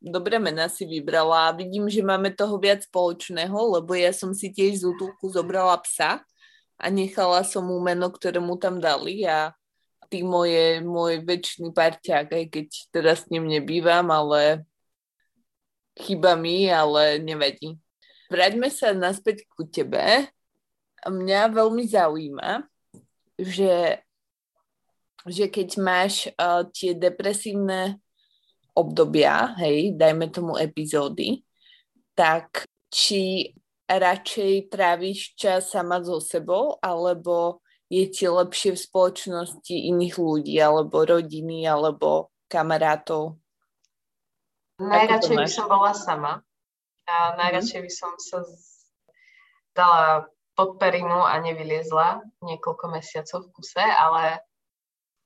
Dobre 0.00 0.40
mená 0.40 0.72
si 0.72 0.88
vybrala. 0.88 1.52
Vidím, 1.52 1.84
že 1.92 2.00
máme 2.00 2.32
toho 2.32 2.56
viac 2.56 2.88
spoločného, 2.88 3.76
lebo 3.76 3.92
ja 3.92 4.16
som 4.16 4.32
si 4.32 4.48
tiež 4.48 4.80
z 4.80 4.88
útulku 4.88 5.28
zobrala 5.28 5.76
psa 5.84 6.24
a 6.80 6.86
nechala 6.88 7.44
som 7.44 7.68
mu 7.68 7.76
meno, 7.84 8.08
ktoré 8.08 8.40
mu 8.40 8.56
tam 8.56 8.80
dali 8.80 9.28
a 9.28 9.52
Timo 10.10 10.42
je 10.42 10.82
môj 10.82 11.22
väčší 11.22 11.70
parťák, 11.70 12.34
aj 12.34 12.44
keď 12.50 12.68
teraz 12.90 13.22
s 13.22 13.30
ním 13.30 13.46
nebývam, 13.46 14.10
ale 14.10 14.66
chyba 15.94 16.34
mi, 16.34 16.66
ale 16.66 17.22
nevadí. 17.22 17.78
Vráťme 18.26 18.66
sa 18.74 18.90
naspäť 18.90 19.46
ku 19.54 19.62
tebe. 19.70 20.26
Mňa 21.06 21.54
veľmi 21.54 21.86
zaujíma, 21.86 22.66
že, 23.38 24.02
že 25.30 25.46
keď 25.46 25.68
máš 25.78 26.26
uh, 26.34 26.66
tie 26.74 26.90
depresívne 26.90 28.02
obdobia, 28.80 29.52
hej, 29.60 29.92
dajme 29.94 30.32
tomu 30.32 30.56
epizódy, 30.56 31.44
tak 32.16 32.64
či 32.88 33.52
radšej 33.86 34.72
tráviš 34.72 35.36
čas 35.36 35.70
sama 35.70 36.00
so 36.00 36.18
sebou, 36.22 36.80
alebo 36.80 37.60
je 37.90 38.06
ti 38.06 38.30
lepšie 38.30 38.78
v 38.78 38.84
spoločnosti 38.86 39.74
iných 39.74 40.16
ľudí, 40.16 40.54
alebo 40.62 41.02
rodiny, 41.02 41.66
alebo 41.66 42.30
kamarátov? 42.46 43.36
Najradšej 44.80 45.36
by 45.36 45.50
som 45.50 45.66
bola 45.66 45.92
sama. 45.92 46.32
A 47.10 47.34
najradšej 47.34 47.80
by 47.82 47.90
som 47.90 48.14
sa 48.22 48.46
dala 49.74 50.30
pod 50.54 50.78
perinu 50.78 51.26
a 51.26 51.38
nevyliezla 51.42 52.22
niekoľko 52.46 52.84
mesiacov 52.94 53.48
v 53.48 53.52
kuse, 53.58 53.82
ale 53.82 54.38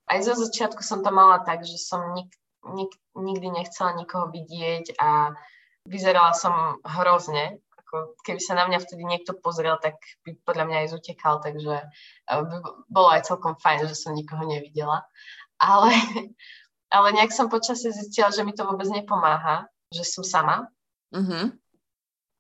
aj 0.08 0.18
zo 0.24 0.34
začiatku 0.36 0.80
som 0.80 1.04
to 1.04 1.12
mala 1.12 1.44
tak, 1.44 1.64
že 1.64 1.76
som 1.80 2.12
nik, 2.16 2.32
nik, 2.72 2.92
nikdy 3.12 3.52
nechcela 3.52 3.92
nikoho 3.98 4.32
vidieť 4.32 4.96
a 4.96 5.36
vyzerala 5.84 6.32
som 6.32 6.80
hrozne. 6.80 7.60
Ako 7.84 8.16
keby 8.24 8.40
sa 8.40 8.56
na 8.56 8.64
mňa 8.66 8.80
vtedy 8.80 9.04
niekto 9.04 9.36
pozrel, 9.36 9.76
tak 9.78 10.00
by 10.24 10.34
podľa 10.42 10.64
mňa 10.66 10.76
aj 10.84 10.88
zutekal, 10.96 11.44
takže 11.44 11.84
eh, 11.84 12.42
bolo 12.88 13.08
aj 13.12 13.28
celkom 13.28 13.60
fajn, 13.60 13.86
že 13.90 13.96
som 13.96 14.16
nikoho 14.16 14.48
nevidela. 14.48 15.04
Ale 15.60 15.92
ale 16.94 17.08
nejak 17.10 17.34
som 17.34 17.50
počasie 17.50 17.90
zistila, 17.90 18.30
že 18.30 18.46
mi 18.46 18.54
to 18.54 18.62
vôbec 18.62 18.86
nepomáha, 18.86 19.66
že 19.90 20.06
som 20.06 20.22
sama. 20.22 20.70
Uh-huh. 21.10 21.50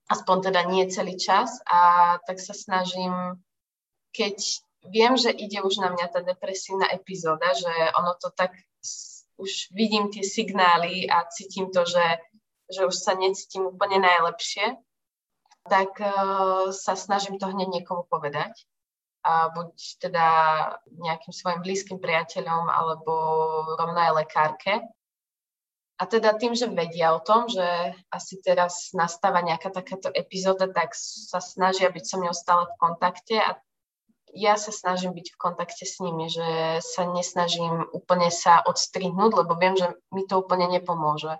Aspoň 0.06 0.36
teda 0.50 0.60
nie 0.70 0.86
celý 0.86 1.18
čas 1.18 1.58
a 1.66 2.14
tak 2.22 2.38
sa 2.38 2.54
snažím, 2.54 3.42
keď 4.14 4.38
viem, 4.86 5.18
že 5.18 5.34
ide 5.34 5.58
už 5.58 5.82
na 5.82 5.90
mňa 5.90 6.06
tá 6.06 6.20
depresívna 6.22 6.86
epizóda, 6.94 7.50
že 7.56 7.72
ono 7.98 8.14
to 8.14 8.30
tak, 8.30 8.54
už 9.36 9.74
vidím 9.74 10.10
tie 10.10 10.22
signály 10.22 11.10
a 11.10 11.26
cítim 11.30 11.70
to, 11.70 11.84
že, 11.84 12.06
že 12.70 12.86
už 12.86 12.94
sa 12.94 13.18
necítim 13.18 13.66
úplne 13.66 13.98
najlepšie, 14.02 14.78
tak 15.64 15.96
uh, 16.00 16.70
sa 16.70 16.94
snažím 16.94 17.40
to 17.40 17.48
hneď 17.48 17.68
niekomu 17.80 18.04
povedať. 18.06 18.52
A 19.24 19.48
buď 19.48 19.72
teda 20.04 20.26
nejakým 20.92 21.32
svojim 21.32 21.64
blízkym 21.64 21.96
priateľom 21.96 22.68
alebo 22.68 23.12
rovno 23.80 23.96
aj 23.96 24.12
lekárke. 24.20 24.84
A 25.96 26.02
teda 26.04 26.36
tým, 26.36 26.52
že 26.52 26.68
vedia 26.68 27.16
o 27.16 27.24
tom, 27.24 27.48
že 27.48 27.64
asi 28.12 28.36
teraz 28.44 28.92
nastáva 28.92 29.40
nejaká 29.40 29.72
takáto 29.72 30.12
epizóda, 30.12 30.68
tak 30.68 30.92
sa 30.98 31.40
snažia 31.40 31.88
byť 31.88 32.04
so 32.04 32.16
mnou 32.20 32.34
stále 32.36 32.68
v 32.68 32.76
kontakte 32.76 33.40
a 33.40 33.56
ja 34.34 34.58
sa 34.58 34.74
snažím 34.74 35.14
byť 35.14 35.32
v 35.32 35.40
kontakte 35.40 35.86
s 35.86 36.02
nimi, 36.02 36.26
že 36.26 36.82
sa 36.82 37.06
nesnažím 37.06 37.86
úplne 37.94 38.28
sa 38.34 38.60
odstrihnúť, 38.66 39.30
lebo 39.46 39.54
viem, 39.54 39.78
že 39.78 39.94
mi 40.10 40.26
to 40.26 40.42
úplne 40.42 40.66
nepomôže. 40.66 41.38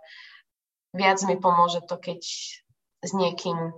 Viac 0.94 1.18
mi 1.26 1.35
pomôže 1.35 1.83
to, 1.83 1.98
keď 1.98 2.22
s 3.02 3.11
niekým 3.11 3.74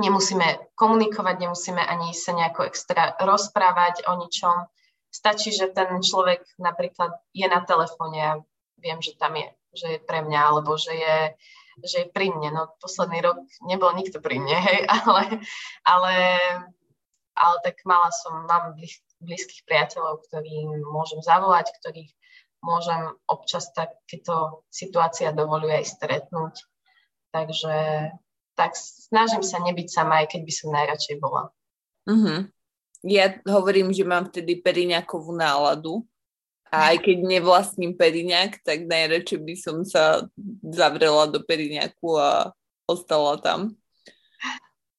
nemusíme 0.00 0.72
komunikovať, 0.72 1.44
nemusíme 1.44 1.82
ani 1.84 2.16
sa 2.16 2.32
nejako 2.32 2.72
extra 2.72 3.12
rozprávať 3.20 4.08
o 4.08 4.16
ničom. 4.16 4.64
Stačí, 5.12 5.52
že 5.52 5.68
ten 5.68 6.00
človek 6.00 6.40
napríklad 6.56 7.20
je 7.36 7.44
na 7.44 7.60
telefóne 7.64 8.20
a 8.20 8.32
viem, 8.80 8.98
že 9.04 9.18
tam 9.20 9.36
je, 9.36 9.48
že 9.76 9.86
je 9.96 9.98
pre 10.00 10.24
mňa, 10.24 10.40
alebo 10.40 10.78
že 10.80 10.94
je, 10.96 11.18
že 11.84 11.96
je 12.04 12.08
pri 12.08 12.32
mne. 12.32 12.54
No 12.54 12.62
posledný 12.80 13.20
rok 13.20 13.38
nebol 13.66 13.92
nikto 13.92 14.22
pri 14.22 14.40
mne, 14.40 14.56
hej, 14.56 14.80
ale, 15.04 15.42
ale 15.84 16.14
ale 17.38 17.56
tak 17.62 17.78
mala 17.86 18.10
som, 18.10 18.44
mám 18.50 18.74
blízkych 19.22 19.62
priateľov, 19.66 20.26
ktorým 20.26 20.82
môžem 20.90 21.22
zavolať, 21.22 21.70
ktorých 21.78 22.10
môžem 22.62 23.14
občas 23.30 23.70
takéto 23.70 24.66
situácia 24.70 25.30
dovoluje 25.30 25.78
aj 25.78 25.86
stretnúť. 25.86 26.54
Takže 27.30 27.76
tak 28.58 28.74
snažím 28.74 29.46
sa 29.46 29.62
nebyť 29.62 29.86
sama, 29.86 30.26
aj 30.26 30.34
keď 30.34 30.40
by 30.42 30.52
som 30.52 30.74
najradšej 30.74 31.16
bola. 31.22 31.54
Uh-huh. 32.08 32.50
Ja 33.06 33.38
hovorím, 33.46 33.94
že 33.94 34.02
mám 34.02 34.26
vtedy 34.26 34.58
periňakovú 34.58 35.30
náladu 35.30 36.02
a 36.66 36.90
aj 36.92 37.06
keď 37.06 37.16
nevlastním 37.22 37.94
periňak, 37.94 38.58
tak 38.66 38.90
najradšej 38.90 39.38
by 39.38 39.54
som 39.54 39.86
sa 39.86 40.26
zavrela 40.66 41.30
do 41.30 41.38
periňaku 41.38 42.18
a 42.18 42.50
ostala 42.90 43.38
tam. 43.38 43.78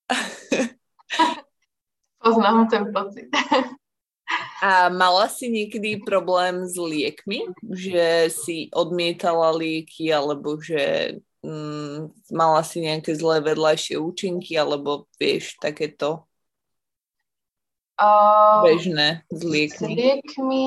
Poznám 2.19 2.67
ten 2.67 2.93
pocit. 2.93 3.27
A 4.59 4.91
mala 4.91 5.31
si 5.31 5.47
niekedy 5.47 6.03
problém 6.03 6.67
s 6.67 6.75
liekmi? 6.75 7.47
Že 7.63 8.29
si 8.29 8.57
odmietala 8.75 9.55
lieky 9.55 10.11
alebo 10.11 10.59
že 10.59 11.15
mm, 11.41 12.29
mala 12.35 12.61
si 12.61 12.83
nejaké 12.83 13.15
zlé 13.15 13.39
vedľajšie 13.39 13.95
účinky 13.95 14.59
alebo 14.59 15.07
vieš, 15.15 15.55
takéto 15.63 16.27
uh, 17.97 18.59
bežné 18.67 19.23
s 19.31 19.41
liekmi? 19.41 19.95
S 19.95 19.97
liekmi 19.97 20.65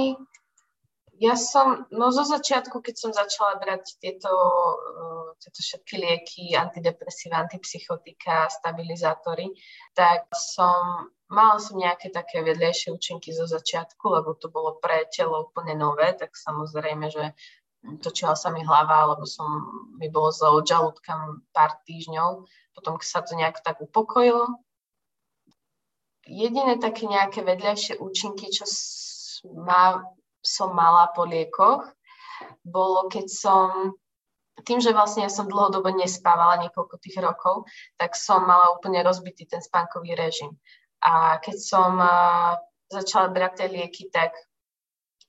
ja 1.22 1.38
som, 1.38 1.86
no 1.94 2.10
zo 2.10 2.26
začiatku, 2.26 2.82
keď 2.82 2.94
som 2.98 3.10
začala 3.14 3.54
brať 3.62 3.94
tieto, 4.02 4.32
uh, 4.74 5.30
tieto 5.38 5.62
všetky 5.62 5.94
lieky, 6.02 6.44
antidepresíva, 6.58 7.46
antipsychotika, 7.46 8.50
stabilizátory, 8.50 9.46
tak 9.94 10.26
som, 10.34 11.14
mala 11.32 11.56
som 11.56 11.80
nejaké 11.80 12.12
také 12.12 12.44
vedľajšie 12.44 12.92
účinky 12.92 13.32
zo 13.32 13.48
začiatku, 13.48 14.04
lebo 14.04 14.36
to 14.36 14.52
bolo 14.52 14.76
pre 14.78 15.08
telo 15.08 15.48
úplne 15.48 15.72
nové, 15.74 16.12
tak 16.12 16.36
samozrejme, 16.36 17.08
že 17.08 17.32
točila 18.04 18.36
sa 18.36 18.52
mi 18.52 18.62
hlava, 18.62 19.08
alebo 19.08 19.26
som, 19.26 19.48
mi 19.98 20.06
bolo 20.12 20.30
zle 20.30 20.52
od 20.52 20.68
žalúdka 20.68 21.40
pár 21.50 21.80
týždňov, 21.88 22.46
potom 22.76 23.00
sa 23.02 23.24
to 23.24 23.34
nejak 23.34 23.58
tak 23.64 23.80
upokojilo. 23.82 24.60
Jediné 26.22 26.78
také 26.78 27.10
nejaké 27.10 27.42
vedľajšie 27.42 27.98
účinky, 27.98 28.46
čo 28.54 28.62
má 29.66 30.06
som 30.38 30.70
mala 30.70 31.10
po 31.10 31.26
liekoch, 31.26 31.82
bolo 32.62 33.10
keď 33.10 33.26
som, 33.26 33.98
tým, 34.62 34.78
že 34.78 34.94
vlastne 34.94 35.26
ja 35.26 35.30
som 35.30 35.50
dlhodobo 35.50 35.90
nespávala 35.90 36.62
niekoľko 36.62 36.94
tých 37.02 37.18
rokov, 37.18 37.66
tak 37.98 38.14
som 38.14 38.46
mala 38.46 38.70
úplne 38.74 39.02
rozbitý 39.02 39.46
ten 39.50 39.58
spánkový 39.58 40.14
režim. 40.14 40.54
A 41.02 41.42
keď 41.42 41.56
som 41.58 41.98
začala 42.86 43.28
brať 43.34 43.52
tie 43.58 43.68
lieky, 43.68 44.08
tak 44.14 44.34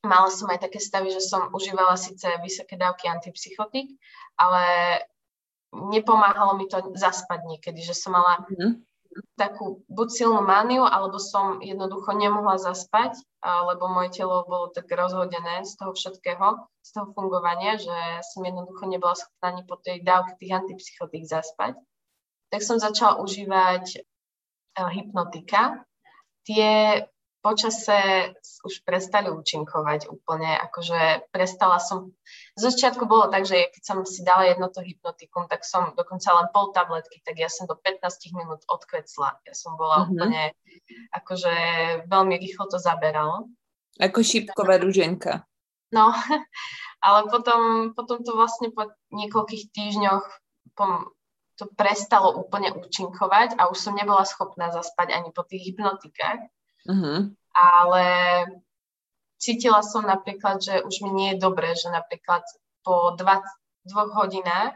mala 0.05 0.29
som 0.29 0.51
aj 0.51 0.69
také 0.69 0.77
stavy, 0.77 1.09
že 1.09 1.23
som 1.23 1.49
užívala 1.49 1.97
síce 1.97 2.27
vysoké 2.43 2.77
dávky 2.77 3.09
antipsychotik, 3.09 3.89
ale 4.37 4.63
nepomáhalo 5.73 6.53
mi 6.59 6.69
to 6.69 6.93
zaspať 6.93 7.49
niekedy, 7.49 7.81
že 7.81 7.97
som 7.97 8.13
mala 8.13 8.45
mm 8.47 8.85
takú 9.37 9.85
buď 9.89 10.07
silnú 10.09 10.41
mániu, 10.41 10.85
alebo 10.85 11.21
som 11.21 11.61
jednoducho 11.61 12.17
nemohla 12.17 12.57
zaspať, 12.57 13.17
lebo 13.43 13.89
moje 13.89 14.21
telo 14.21 14.45
bolo 14.45 14.73
tak 14.73 14.89
rozhodené 14.89 15.65
z 15.65 15.73
toho 15.77 15.93
všetkého, 15.93 16.65
z 16.81 16.89
toho 16.93 17.13
fungovania, 17.13 17.77
že 17.77 17.97
som 18.33 18.41
jednoducho 18.45 18.89
nebola 18.89 19.13
schopná 19.13 19.53
ani 19.53 19.63
po 19.65 19.77
tej 19.77 20.01
dávke 20.01 20.37
tých 20.41 20.53
antipsychotík 20.53 21.29
zaspať. 21.29 21.77
Tak 22.49 22.61
som 22.61 22.77
začala 22.77 23.21
užívať 23.21 24.05
hypnotika. 24.77 25.85
Tie 26.43 27.01
počase 27.43 28.31
už 28.63 28.87
prestali 28.87 29.27
účinkovať 29.27 30.07
úplne, 30.07 30.55
akože 30.63 31.27
prestala 31.35 31.75
som, 31.75 32.15
z 32.55 32.71
začiatku 32.71 33.03
bolo 33.03 33.27
tak, 33.27 33.43
že 33.43 33.67
keď 33.67 33.83
som 33.83 33.97
si 34.07 34.23
dala 34.23 34.47
jedno 34.47 34.71
to 34.71 34.79
hypnotikum, 34.79 35.51
tak 35.51 35.67
som 35.67 35.91
dokonca 35.91 36.31
len 36.39 36.47
pol 36.55 36.71
tabletky, 36.71 37.19
tak 37.19 37.35
ja 37.35 37.51
som 37.51 37.67
do 37.67 37.75
15 37.75 37.99
minút 38.31 38.63
odkvecla. 38.71 39.43
Ja 39.43 39.53
som 39.53 39.75
bola 39.75 40.07
mm-hmm. 40.07 40.11
úplne, 40.15 40.41
akože 41.11 41.53
veľmi 42.07 42.35
rýchlo 42.39 42.71
to 42.71 42.79
zaberalo. 42.79 43.51
Ako 43.99 44.23
šípková 44.23 44.79
ruženka. 44.79 45.43
No, 45.91 46.15
ale 47.05 47.19
potom, 47.27 47.91
potom 47.91 48.23
to 48.23 48.39
vlastne 48.39 48.71
po 48.71 48.87
niekoľkých 49.11 49.75
týždňoch 49.75 50.25
pom, 50.79 51.11
to 51.57 51.69
prestalo 51.77 52.33
úplne 52.33 52.73
účinkovať 52.73 53.61
a 53.61 53.69
už 53.69 53.77
som 53.77 53.93
nebola 53.93 54.25
schopná 54.25 54.73
zaspať 54.73 55.13
ani 55.13 55.29
po 55.29 55.45
tých 55.45 55.73
hypnotikách. 55.73 56.49
Uh-huh. 56.89 57.29
Ale 57.53 58.05
cítila 59.37 59.85
som 59.85 60.03
napríklad, 60.03 60.59
že 60.59 60.81
už 60.81 61.05
mi 61.05 61.11
nie 61.13 61.29
je 61.35 61.43
dobré, 61.43 61.77
že 61.77 61.93
napríklad 61.93 62.41
po 62.81 63.13
20, 63.15 63.45
dvoch 63.85 64.11
hodinách, 64.15 64.73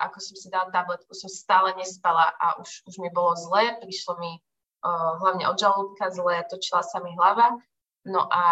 ako 0.00 0.18
som 0.18 0.34
si 0.36 0.48
dala 0.48 0.72
tabletku, 0.72 1.12
som 1.12 1.28
stále 1.28 1.76
nespala 1.76 2.32
a 2.40 2.58
už, 2.60 2.88
už 2.88 2.94
mi 2.98 3.12
bolo 3.12 3.36
zle, 3.36 3.76
prišlo 3.78 4.16
mi 4.16 4.32
uh, 4.36 5.12
hlavne 5.20 5.44
od 5.46 5.56
žalúdka 5.60 6.08
zle, 6.10 6.40
točila 6.48 6.80
sa 6.80 7.04
mi 7.04 7.12
hlava. 7.14 7.60
No 8.08 8.24
a 8.26 8.42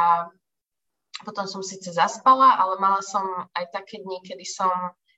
potom 1.25 1.49
som 1.49 1.65
síce 1.65 1.91
zaspala, 1.91 2.61
ale 2.61 2.79
mala 2.79 3.01
som 3.01 3.25
aj 3.57 3.75
také 3.75 4.05
dni, 4.05 4.23
kedy 4.23 4.45
som 4.45 4.71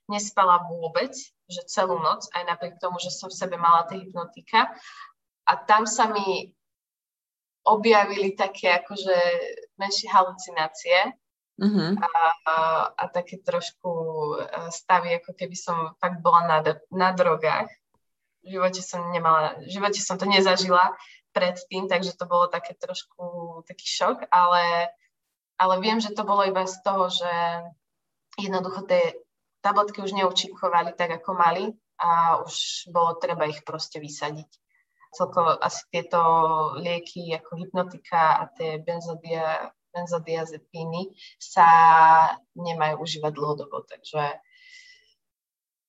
nespala 0.09 0.65
vôbec, 0.65 1.13
že 1.51 1.67
celú 1.67 1.99
noc, 1.99 2.31
aj 2.31 2.47
napriek 2.47 2.79
tomu, 2.79 2.97
že 2.97 3.11
som 3.11 3.27
v 3.27 3.35
sebe 3.35 3.59
mala 3.59 3.83
tie 3.91 3.99
hypnotika. 3.99 4.71
A 5.45 5.53
tam 5.59 5.83
sa 5.83 6.07
mi 6.07 6.55
objavili 7.61 8.33
také 8.33 8.81
akože 8.81 9.17
menšie 9.77 10.09
halucinácie 10.09 11.13
uh-huh. 11.61 11.93
a, 12.01 12.11
a, 12.49 12.55
a 12.97 13.03
také 13.13 13.37
trošku 13.37 13.91
e, 14.41 14.73
stavy, 14.73 15.21
ako 15.21 15.37
keby 15.37 15.53
som 15.53 15.93
fakt 16.01 16.25
bola 16.25 16.49
na, 16.49 16.57
na 16.89 17.13
drogách. 17.13 17.69
V 18.41 18.57
živote 18.57 18.81
som 18.81 19.13
nemala, 19.13 19.61
v 19.61 19.69
živote 19.69 20.01
som 20.01 20.17
to 20.17 20.25
nezažila 20.25 20.97
predtým, 21.37 21.85
takže 21.85 22.17
to 22.17 22.25
bolo 22.25 22.49
také 22.49 22.73
trošku 22.73 23.61
taký 23.69 23.85
šok, 23.85 24.25
ale, 24.33 24.89
ale 25.61 25.73
viem, 25.77 26.01
že 26.01 26.17
to 26.17 26.25
bolo 26.25 26.41
iba 26.49 26.65
z 26.65 26.81
toho, 26.81 27.13
že 27.13 27.33
jednoducho 28.41 28.89
tie 28.89 29.20
tabletky 29.61 30.01
už 30.01 30.17
neúčinkovali 30.17 30.97
tak, 30.97 31.21
ako 31.21 31.37
mali 31.37 31.65
a 32.01 32.41
už 32.41 32.89
bolo 32.89 33.17
treba 33.21 33.45
ich 33.45 33.61
proste 33.61 34.01
vysadiť 34.01 34.49
celkovo 35.11 35.59
asi 35.59 35.83
tieto 35.91 36.19
lieky 36.79 37.35
ako 37.35 37.59
hypnotika 37.59 38.41
a 38.41 38.43
tie 38.55 38.79
benzodia, 38.79 39.71
benzodiazepíny 39.91 41.11
sa 41.35 41.67
nemajú 42.55 43.03
užívať 43.03 43.31
dlhodobo, 43.35 43.83
takže 43.83 44.39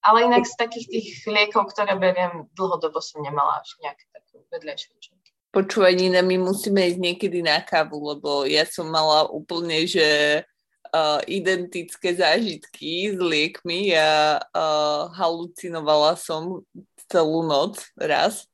ale 0.03 0.27
inak 0.27 0.43
z 0.43 0.59
takých 0.59 0.87
tých 0.91 1.09
liekov, 1.31 1.70
ktoré 1.70 1.95
beriem, 1.95 2.51
dlhodobo 2.59 2.99
som 2.99 3.23
nemala 3.23 3.62
až 3.62 3.79
nejaké 3.79 4.03
také 4.11 4.43
vedľajšie 4.51 4.91
účinky. 4.99 5.31
Počúvaj, 5.55 5.95
Nina, 5.95 6.27
my 6.27 6.43
musíme 6.43 6.83
ísť 6.83 6.99
niekedy 6.99 7.47
na 7.47 7.62
kávu, 7.62 8.03
lebo 8.03 8.43
ja 8.43 8.66
som 8.66 8.91
mala 8.91 9.31
úplne, 9.31 9.87
že 9.87 10.43
uh, 10.95 11.20
identické 11.26 12.14
zážitky 12.14 13.16
s 13.16 13.18
liekmi. 13.18 13.97
Ja 13.97 14.38
uh, 14.38 15.11
halucinovala 15.16 16.14
som 16.14 16.62
celú 17.09 17.45
noc 17.45 17.82
raz 17.99 18.47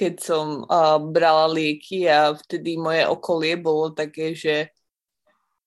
keď 0.00 0.14
som 0.16 0.64
uh, 0.64 0.96
brala 0.96 1.44
lieky 1.52 2.08
a 2.08 2.32
vtedy 2.32 2.80
moje 2.80 3.04
okolie 3.04 3.60
bolo 3.60 3.92
také, 3.92 4.32
že 4.32 4.72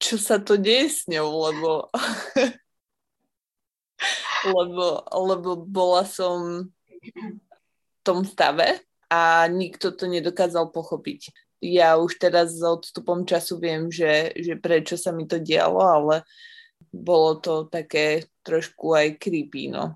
čo 0.02 0.18
sa 0.18 0.42
to 0.42 0.58
deje 0.58 0.90
s 0.90 1.00
ňou, 1.06 1.30
lebo 1.30 1.70
lebo, 4.58 5.06
lebo 5.06 5.50
bola 5.64 6.02
som 6.04 6.66
v 6.98 8.00
tom 8.02 8.26
stave 8.26 8.82
a 9.08 9.46
nikto 9.48 9.94
to 9.94 10.10
nedokázal 10.10 10.74
pochopiť. 10.74 11.30
Ja 11.64 11.96
už 11.96 12.20
teraz 12.20 12.60
s 12.60 12.64
odstupom 12.64 13.24
času 13.24 13.56
viem, 13.56 13.88
že, 13.88 14.36
že 14.36 14.60
prečo 14.60 15.00
sa 15.00 15.16
mi 15.16 15.24
to 15.24 15.40
dialo, 15.40 15.80
ale 15.80 16.16
bolo 16.92 17.40
to 17.40 17.72
také 17.72 18.28
trošku 18.44 18.92
aj 18.92 19.16
creepy, 19.16 19.72
no. 19.72 19.96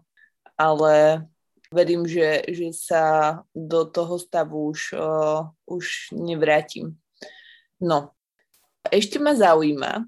Ale 0.55 1.27
verím, 1.67 2.07
že, 2.07 2.47
že 2.47 2.71
sa 2.71 3.03
do 3.51 3.83
toho 3.83 4.15
stavu 4.15 4.71
už, 4.71 4.95
uh, 4.95 5.51
už 5.67 6.15
nevrátim. 6.15 6.95
No, 7.83 8.15
ešte 8.87 9.19
ma 9.19 9.35
zaujíma, 9.35 10.07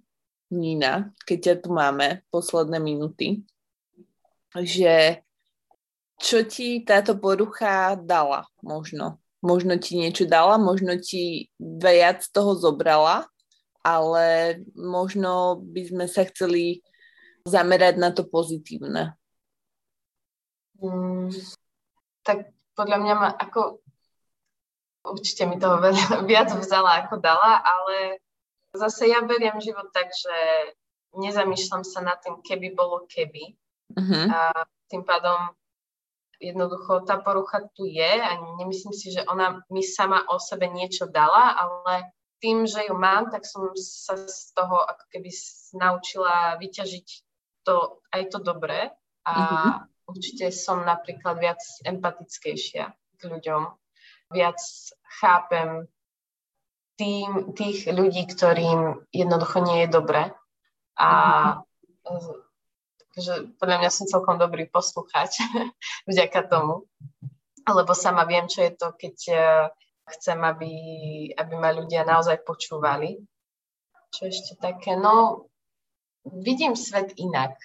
Nina, 0.49 1.13
keď 1.29 1.37
ťa 1.37 1.55
tu 1.61 1.69
máme, 1.69 2.25
posledné 2.33 2.81
minúty, 2.81 3.45
že 4.57 5.21
čo 6.17 6.41
ti 6.43 6.81
táto 6.81 7.13
porucha 7.15 7.93
dala 7.93 8.49
možno. 8.65 9.21
Možno 9.39 9.79
ti 9.79 9.95
niečo 9.95 10.27
dala, 10.27 10.59
možno 10.59 10.99
ti 10.99 11.47
viac 11.59 12.27
toho 12.35 12.59
zobrala, 12.59 13.27
ale 13.79 14.59
možno 14.75 15.63
by 15.63 15.81
sme 15.87 16.05
sa 16.11 16.27
chceli 16.27 16.83
zamerať 17.47 17.95
na 17.95 18.11
to 18.11 18.27
pozitívne. 18.27 19.15
Mm, 20.83 21.31
tak 22.23 22.51
podľa 22.75 22.97
mňa 22.99 23.13
ma 23.15 23.29
ako 23.31 23.79
určite 25.07 25.47
mi 25.47 25.55
toho 25.55 25.79
viac 26.29 26.51
vzala 26.55 27.03
ako 27.05 27.19
dala, 27.19 27.63
ale 27.63 28.19
zase 28.75 29.09
ja 29.09 29.23
beriem 29.23 29.57
život 29.63 29.89
tak, 29.95 30.11
že 30.11 30.35
nezamýšľam 31.17 31.83
sa 31.87 31.99
nad 32.05 32.19
tým, 32.21 32.39
keby 32.43 32.75
bolo 32.77 33.07
keby. 33.09 33.57
Uh-huh. 33.97 34.25
A 34.29 34.53
tým 34.85 35.01
pádom 35.01 35.57
jednoducho 36.39 37.03
tá 37.03 37.19
porucha 37.19 37.67
tu 37.75 37.85
je 37.85 38.11
a 38.23 38.31
nemyslím 38.57 38.95
si, 38.95 39.11
že 39.11 39.27
ona 39.27 39.59
mi 39.67 39.83
sama 39.83 40.23
o 40.31 40.39
sebe 40.39 40.71
niečo 40.71 41.11
dala, 41.11 41.59
ale 41.59 42.15
tým, 42.39 42.63
že 42.63 42.87
ju 42.87 42.95
mám, 42.95 43.27
tak 43.27 43.43
som 43.43 43.75
sa 43.75 44.15
z 44.15 44.55
toho 44.55 44.79
ako 44.87 45.05
keby 45.11 45.29
naučila 45.75 46.55
vyťažiť 46.55 47.07
to, 47.67 47.99
aj 48.15 48.23
to 48.31 48.39
dobré 48.39 48.87
a 49.27 49.31
mm-hmm. 49.35 49.71
určite 50.07 50.45
som 50.55 50.87
napríklad 50.87 51.35
viac 51.43 51.59
empatickejšia 51.83 52.95
k 53.19 53.21
ľuďom. 53.27 53.75
Viac 54.31 54.59
chápem 55.19 55.91
tým, 56.95 57.51
tých 57.51 57.91
ľudí, 57.91 58.23
ktorým 58.31 59.03
jednoducho 59.11 59.59
nie 59.67 59.83
je 59.83 59.89
dobre 59.91 60.31
a 60.95 61.09
mm-hmm 61.11 62.48
Takže 63.19 63.59
podľa 63.59 63.83
mňa 63.83 63.91
som 63.91 64.07
celkom 64.07 64.39
dobrý 64.39 64.63
poslucháč 64.71 65.43
vďaka 66.07 66.39
tomu, 66.47 66.87
lebo 67.67 67.91
sama 67.91 68.23
viem, 68.23 68.47
čo 68.47 68.63
je 68.63 68.71
to, 68.71 68.95
keď 68.95 69.15
e, 69.27 69.35
chcem, 70.15 70.39
aby, 70.39 70.71
aby 71.35 71.53
ma 71.59 71.75
ľudia 71.75 72.07
naozaj 72.07 72.47
počúvali. 72.47 73.19
Čo 74.15 74.31
ešte 74.31 74.55
také, 74.55 74.95
no 74.95 75.43
vidím 76.23 76.79
svet 76.79 77.11
inak. 77.19 77.59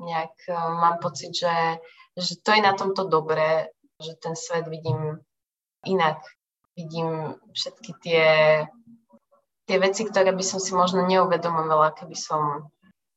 Nejak 0.00 0.48
e, 0.48 0.56
mám 0.56 0.96
pocit, 1.04 1.36
že, 1.36 1.76
že 2.16 2.40
to 2.40 2.56
je 2.56 2.64
na 2.64 2.72
tomto 2.72 3.04
dobré, 3.04 3.68
že 4.00 4.16
ten 4.16 4.32
svet 4.32 4.64
vidím 4.64 5.20
inak. 5.84 6.24
Vidím 6.72 7.36
všetky 7.52 7.90
tie, 8.00 8.24
tie 9.68 9.76
veci, 9.76 10.08
ktoré 10.08 10.32
by 10.32 10.40
som 10.40 10.56
si 10.56 10.72
možno 10.72 11.04
neuvedomovala, 11.04 11.92
keby 11.92 12.16
som 12.16 12.72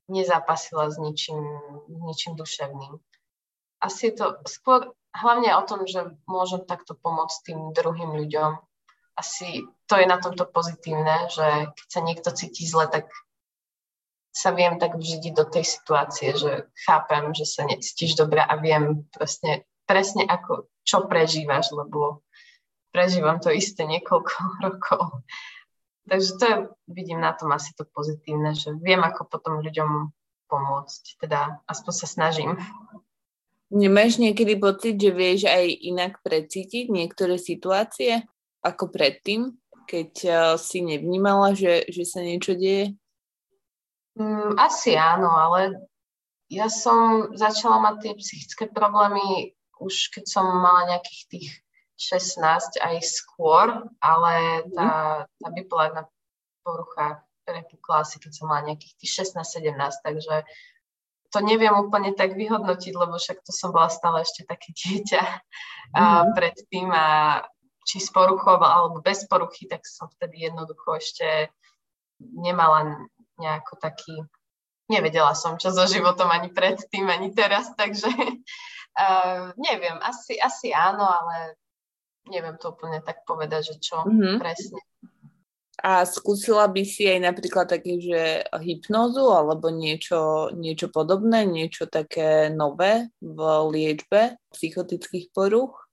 nezápasila 0.10 0.90
s 0.90 0.98
ničím, 0.98 1.40
ničím 1.88 2.36
duševným. 2.36 2.98
Asi 3.80 4.12
je 4.12 4.14
to 4.20 4.26
skôr 4.50 4.92
hlavne 5.16 5.56
o 5.56 5.64
tom, 5.64 5.88
že 5.88 6.18
môžem 6.28 6.66
takto 6.68 6.94
pomôcť 6.98 7.38
tým 7.48 7.60
druhým 7.72 8.12
ľuďom. 8.14 8.60
Asi 9.16 9.64
to 9.88 9.96
je 10.00 10.08
na 10.08 10.20
tomto 10.20 10.48
pozitívne, 10.48 11.28
že 11.32 11.72
keď 11.76 11.88
sa 11.88 12.02
niekto 12.04 12.30
cíti 12.32 12.64
zle, 12.68 12.88
tak 12.88 13.08
sa 14.30 14.54
viem 14.56 14.78
tak 14.80 14.96
vžidiť 14.96 15.34
do 15.34 15.44
tej 15.44 15.66
situácie, 15.66 16.38
že 16.38 16.70
chápem, 16.86 17.34
že 17.34 17.44
sa 17.50 17.66
necítiš 17.66 18.16
dobre 18.16 18.40
a 18.40 18.54
viem 18.62 19.04
presne, 19.12 19.66
presne 19.90 20.24
ako, 20.24 20.70
čo 20.86 21.10
prežívaš, 21.10 21.74
lebo 21.74 22.24
prežívam 22.94 23.42
to 23.42 23.50
isté 23.50 23.84
niekoľko 23.84 24.36
rokov. 24.66 25.26
Takže 26.10 26.30
to 26.42 26.44
je, 26.46 26.56
vidím 26.90 27.22
na 27.22 27.34
tom 27.38 27.54
asi 27.54 27.72
to 27.78 27.86
pozitívne, 27.86 28.58
že 28.58 28.74
viem, 28.82 29.00
ako 29.00 29.30
potom 29.30 29.62
ľuďom 29.62 30.10
pomôcť. 30.50 31.04
Teda 31.22 31.62
aspoň 31.70 31.94
sa 31.94 32.08
snažím. 32.10 32.58
Nemáš 33.70 34.18
niekedy 34.18 34.58
pocit, 34.58 34.98
že 34.98 35.14
vieš 35.14 35.46
aj 35.46 35.70
inak 35.70 36.18
precítiť 36.26 36.90
niektoré 36.90 37.38
situácie 37.38 38.26
ako 38.66 38.90
predtým, 38.90 39.54
keď 39.86 40.12
uh, 40.26 40.36
si 40.58 40.82
nevnímala, 40.82 41.54
že, 41.54 41.86
že 41.86 42.04
sa 42.04 42.26
niečo 42.26 42.58
deje? 42.58 42.98
Mm, 44.18 44.58
asi 44.58 44.98
áno, 44.98 45.30
ale 45.30 45.86
ja 46.50 46.66
som 46.66 47.30
začala 47.38 47.78
mať 47.78 47.96
tie 48.02 48.14
psychické 48.18 48.66
problémy 48.66 49.54
už 49.80 50.12
keď 50.12 50.24
som 50.28 50.46
mala 50.46 50.96
nejakých 50.96 51.24
tých 51.32 51.48
16 52.00 52.80
aj 52.80 52.96
skôr, 53.04 53.84
ale 54.00 54.64
tá, 54.72 54.88
mhm. 54.88 55.44
tá 55.44 55.48
bipolárna 55.52 56.04
porucha 56.64 57.28
prepukla 57.50 58.06
asi 58.06 58.22
keď 58.22 58.32
som 58.32 58.46
mala 58.46 58.70
nejakých 58.70 58.94
tých 59.02 59.12
16-17, 59.26 59.74
takže 60.06 60.46
to 61.30 61.40
neviem 61.46 61.74
úplne 61.74 62.14
tak 62.14 62.34
vyhodnotiť, 62.34 62.94
lebo 62.94 63.18
však 63.18 63.42
to 63.46 63.54
som 63.54 63.70
bola 63.74 63.90
stále 63.90 64.22
ešte 64.22 64.46
také 64.46 64.74
dieťa 64.80 65.24
mm. 65.26 65.98
a 65.98 66.04
predtým 66.34 66.90
a 66.94 67.06
či 67.90 67.98
s 67.98 68.14
poruchou 68.14 68.62
alebo 68.62 69.02
bez 69.02 69.26
poruchy, 69.26 69.66
tak 69.66 69.82
som 69.86 70.14
vtedy 70.14 70.46
jednoducho 70.46 70.94
ešte 70.94 71.50
nemala 72.22 73.02
nejako 73.42 73.82
taký, 73.82 74.14
nevedela 74.92 75.34
som, 75.34 75.58
čo 75.58 75.74
so 75.74 75.90
životom 75.90 76.30
ani 76.30 76.54
predtým, 76.54 77.08
ani 77.10 77.34
teraz, 77.34 77.74
takže 77.74 78.10
uh, 79.02 79.56
neviem, 79.58 79.98
asi, 80.06 80.38
asi 80.38 80.70
áno, 80.70 81.02
ale 81.02 81.58
neviem 82.30 82.56
to 82.62 82.72
úplne 82.72 83.02
tak 83.02 83.26
povedať, 83.26 83.74
že 83.74 83.76
čo 83.82 84.06
mm-hmm. 84.06 84.38
presne. 84.40 84.82
A 85.80 86.04
skúsila 86.04 86.68
by 86.68 86.84
si 86.84 87.08
aj 87.08 87.24
napríklad 87.24 87.72
také, 87.72 88.04
že 88.04 88.44
hypnózu 88.60 89.32
alebo 89.32 89.72
niečo, 89.72 90.52
niečo 90.52 90.92
podobné, 90.92 91.48
niečo 91.48 91.88
také 91.88 92.52
nové 92.52 93.08
v 93.24 93.40
liečbe 93.72 94.36
psychotických 94.52 95.32
poruch? 95.32 95.88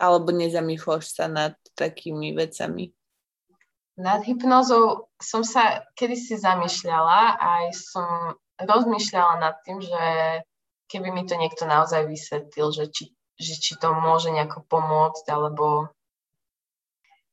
Alebo 0.00 0.32
nezamýšľaš 0.32 1.04
sa 1.04 1.26
nad 1.28 1.56
takými 1.76 2.32
vecami? 2.32 2.92
Nad 3.96 4.24
hypnózou 4.24 5.08
som 5.20 5.40
sa 5.40 5.84
kedysi 5.96 6.36
zamýšľala 6.36 7.40
a 7.40 7.46
aj 7.64 7.66
som 7.76 8.08
rozmýšľala 8.60 9.40
nad 9.40 9.56
tým, 9.64 9.80
že 9.80 10.04
keby 10.88 11.12
mi 11.12 11.24
to 11.24 11.36
niekto 11.36 11.64
naozaj 11.64 12.04
vysvetlil, 12.04 12.72
že 12.72 12.92
či 12.92 13.15
že 13.36 13.54
či 13.60 13.72
to 13.76 13.92
môže 13.92 14.32
nejako 14.32 14.64
pomôcť, 14.68 15.24
alebo 15.28 15.92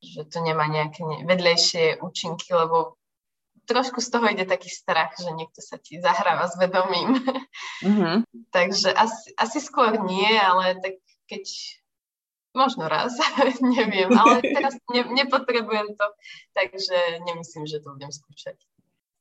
že 0.03 0.27
to 0.27 0.43
nemá 0.43 0.67
nejaké 0.67 1.03
vedlejšie 1.23 2.03
účinky, 2.03 2.51
lebo 2.51 2.99
trošku 3.63 4.03
z 4.03 4.11
toho 4.11 4.27
ide 4.27 4.43
taký 4.43 4.67
strach, 4.67 5.15
že 5.15 5.31
niekto 5.31 5.63
sa 5.63 5.79
ti 5.79 6.03
zahráva 6.03 6.51
s 6.51 6.59
vedomím. 6.59 7.23
Mm-hmm. 7.83 8.15
Takže 8.55 8.91
asi, 8.91 9.31
asi 9.39 9.59
skôr 9.63 9.95
nie, 10.03 10.27
ale 10.35 10.75
tak 10.83 10.99
keď 11.31 11.47
možno 12.53 12.85
raz, 12.85 13.17
neviem, 13.75 14.11
ale 14.13 14.39
teraz 14.55 14.77
ne, 14.93 15.01
nepotrebujem 15.09 15.97
to, 15.97 16.07
takže 16.53 17.25
nemyslím, 17.25 17.65
že 17.65 17.81
to 17.81 17.97
budem 17.97 18.13
skúšať. 18.13 18.57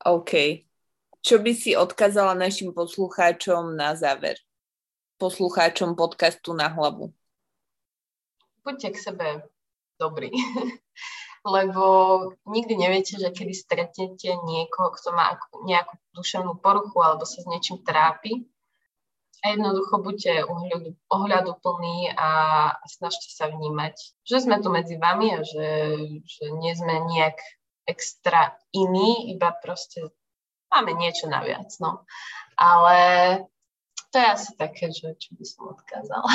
OK. 0.05 0.63
Čo 1.23 1.39
by 1.39 1.53
si 1.55 1.73
odkázala 1.79 2.35
našim 2.35 2.75
poslucháčom 2.75 3.73
na 3.73 3.95
záver? 3.95 4.37
Poslucháčom 5.23 5.95
podcastu 5.95 6.51
na 6.51 6.67
hlavu? 6.67 7.15
Buďte 8.67 8.89
k 8.91 8.99
sebe 8.99 9.27
dobrí, 9.95 10.35
lebo 11.55 11.85
nikdy 12.43 12.75
neviete, 12.75 13.23
že 13.23 13.31
kedy 13.31 13.55
stretnete 13.55 14.35
niekoho, 14.43 14.91
kto 14.91 15.15
má 15.15 15.39
nejakú 15.63 15.95
duševnú 16.19 16.59
poruchu 16.59 16.99
alebo 16.99 17.23
sa 17.23 17.39
s 17.39 17.47
niečím 17.47 17.87
trápi. 17.87 18.51
A 19.43 19.59
jednoducho 19.59 19.99
buďte 19.99 20.47
ohľadu, 20.47 20.91
ohľadu 21.11 21.53
a 22.15 22.31
snažte 22.87 23.27
sa 23.35 23.51
vnímať, 23.51 23.95
že 24.23 24.39
sme 24.39 24.63
tu 24.63 24.71
medzi 24.71 24.95
vami 24.95 25.35
a 25.35 25.43
že, 25.43 25.71
že 26.23 26.45
nie 26.63 26.71
sme 26.79 27.03
nejak 27.11 27.43
extra 27.91 28.55
iní, 28.71 29.35
iba 29.35 29.51
proste 29.59 30.15
máme 30.71 30.95
niečo 30.95 31.27
naviac. 31.27 31.75
No. 31.83 32.07
Ale 32.55 32.99
to 34.13 34.21
je 34.21 34.27
asi 34.29 34.53
také, 34.61 34.93
že 34.93 35.17
čo 35.17 35.33
by 35.33 35.45
som 35.49 35.63
odkázala. 35.73 36.33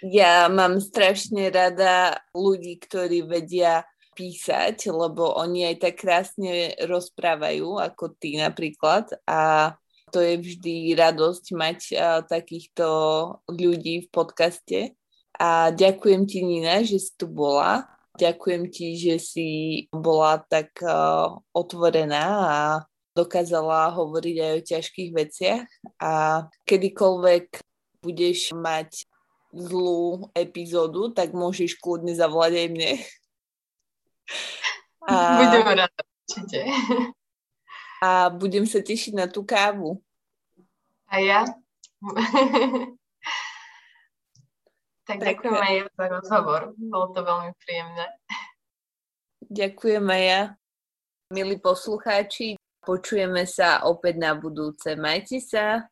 Ja 0.00 0.48
mám 0.48 0.80
strašne 0.80 1.52
rada 1.52 2.24
ľudí, 2.32 2.80
ktorí 2.80 3.22
vedia 3.22 3.84
písať, 4.16 4.88
lebo 4.90 5.36
oni 5.36 5.72
aj 5.72 5.76
tak 5.76 5.94
krásne 6.00 6.74
rozprávajú, 6.84 7.76
ako 7.78 8.16
ty 8.16 8.40
napríklad. 8.40 9.12
A 9.28 9.72
to 10.10 10.18
je 10.18 10.40
vždy 10.42 10.98
radosť 10.98 11.44
mať 11.54 11.78
uh, 11.94 12.20
takýchto 12.26 12.86
ľudí 13.46 14.04
v 14.04 14.08
podcaste. 14.10 14.78
A 15.38 15.70
ďakujem 15.70 16.26
ti, 16.26 16.42
Nina, 16.42 16.82
že 16.82 16.98
si 16.98 17.12
tu 17.14 17.30
bola. 17.30 17.86
Ďakujem 18.18 18.68
ti, 18.68 18.98
že 18.98 19.16
si 19.22 19.48
bola 19.94 20.42
tak 20.50 20.74
uh, 20.82 21.38
otvorená 21.54 22.26
a 22.44 22.60
dokázala 23.16 23.90
hovoriť 23.94 24.36
aj 24.38 24.52
o 24.54 24.66
ťažkých 24.66 25.10
veciach. 25.14 25.66
A 26.00 26.44
kedykoľvek 26.64 27.46
budeš 28.00 28.54
mať 28.56 29.04
zlú 29.50 30.30
epizódu, 30.32 31.10
tak 31.10 31.34
môžeš 31.34 31.76
kľudne 31.82 32.14
zavolať 32.14 32.52
aj 32.66 32.68
mne. 32.70 32.92
A... 35.10 35.14
Budem 35.42 35.66
rada, 35.66 35.88
určite. 36.28 36.60
A 38.00 38.30
budem 38.30 38.64
sa 38.64 38.80
tešiť 38.80 39.12
na 39.12 39.26
tú 39.26 39.42
kávu. 39.42 39.98
A 41.10 41.18
ja? 41.18 41.42
tak, 45.04 45.18
ďakujem 45.18 45.58
aj 45.58 45.74
ja 45.74 45.84
za 45.90 46.06
rozhovor. 46.06 46.60
Bolo 46.78 47.06
to 47.10 47.20
veľmi 47.26 47.50
príjemné. 47.58 48.06
Ďakujem 49.50 50.06
aj 50.06 50.22
ja. 50.22 50.42
Milí 51.34 51.58
poslucháči, 51.58 52.59
počujeme 52.80 53.44
sa 53.46 53.86
opäť 53.86 54.14
na 54.18 54.32
budúce. 54.34 54.96
Majte 54.96 55.38
sa. 55.38 55.84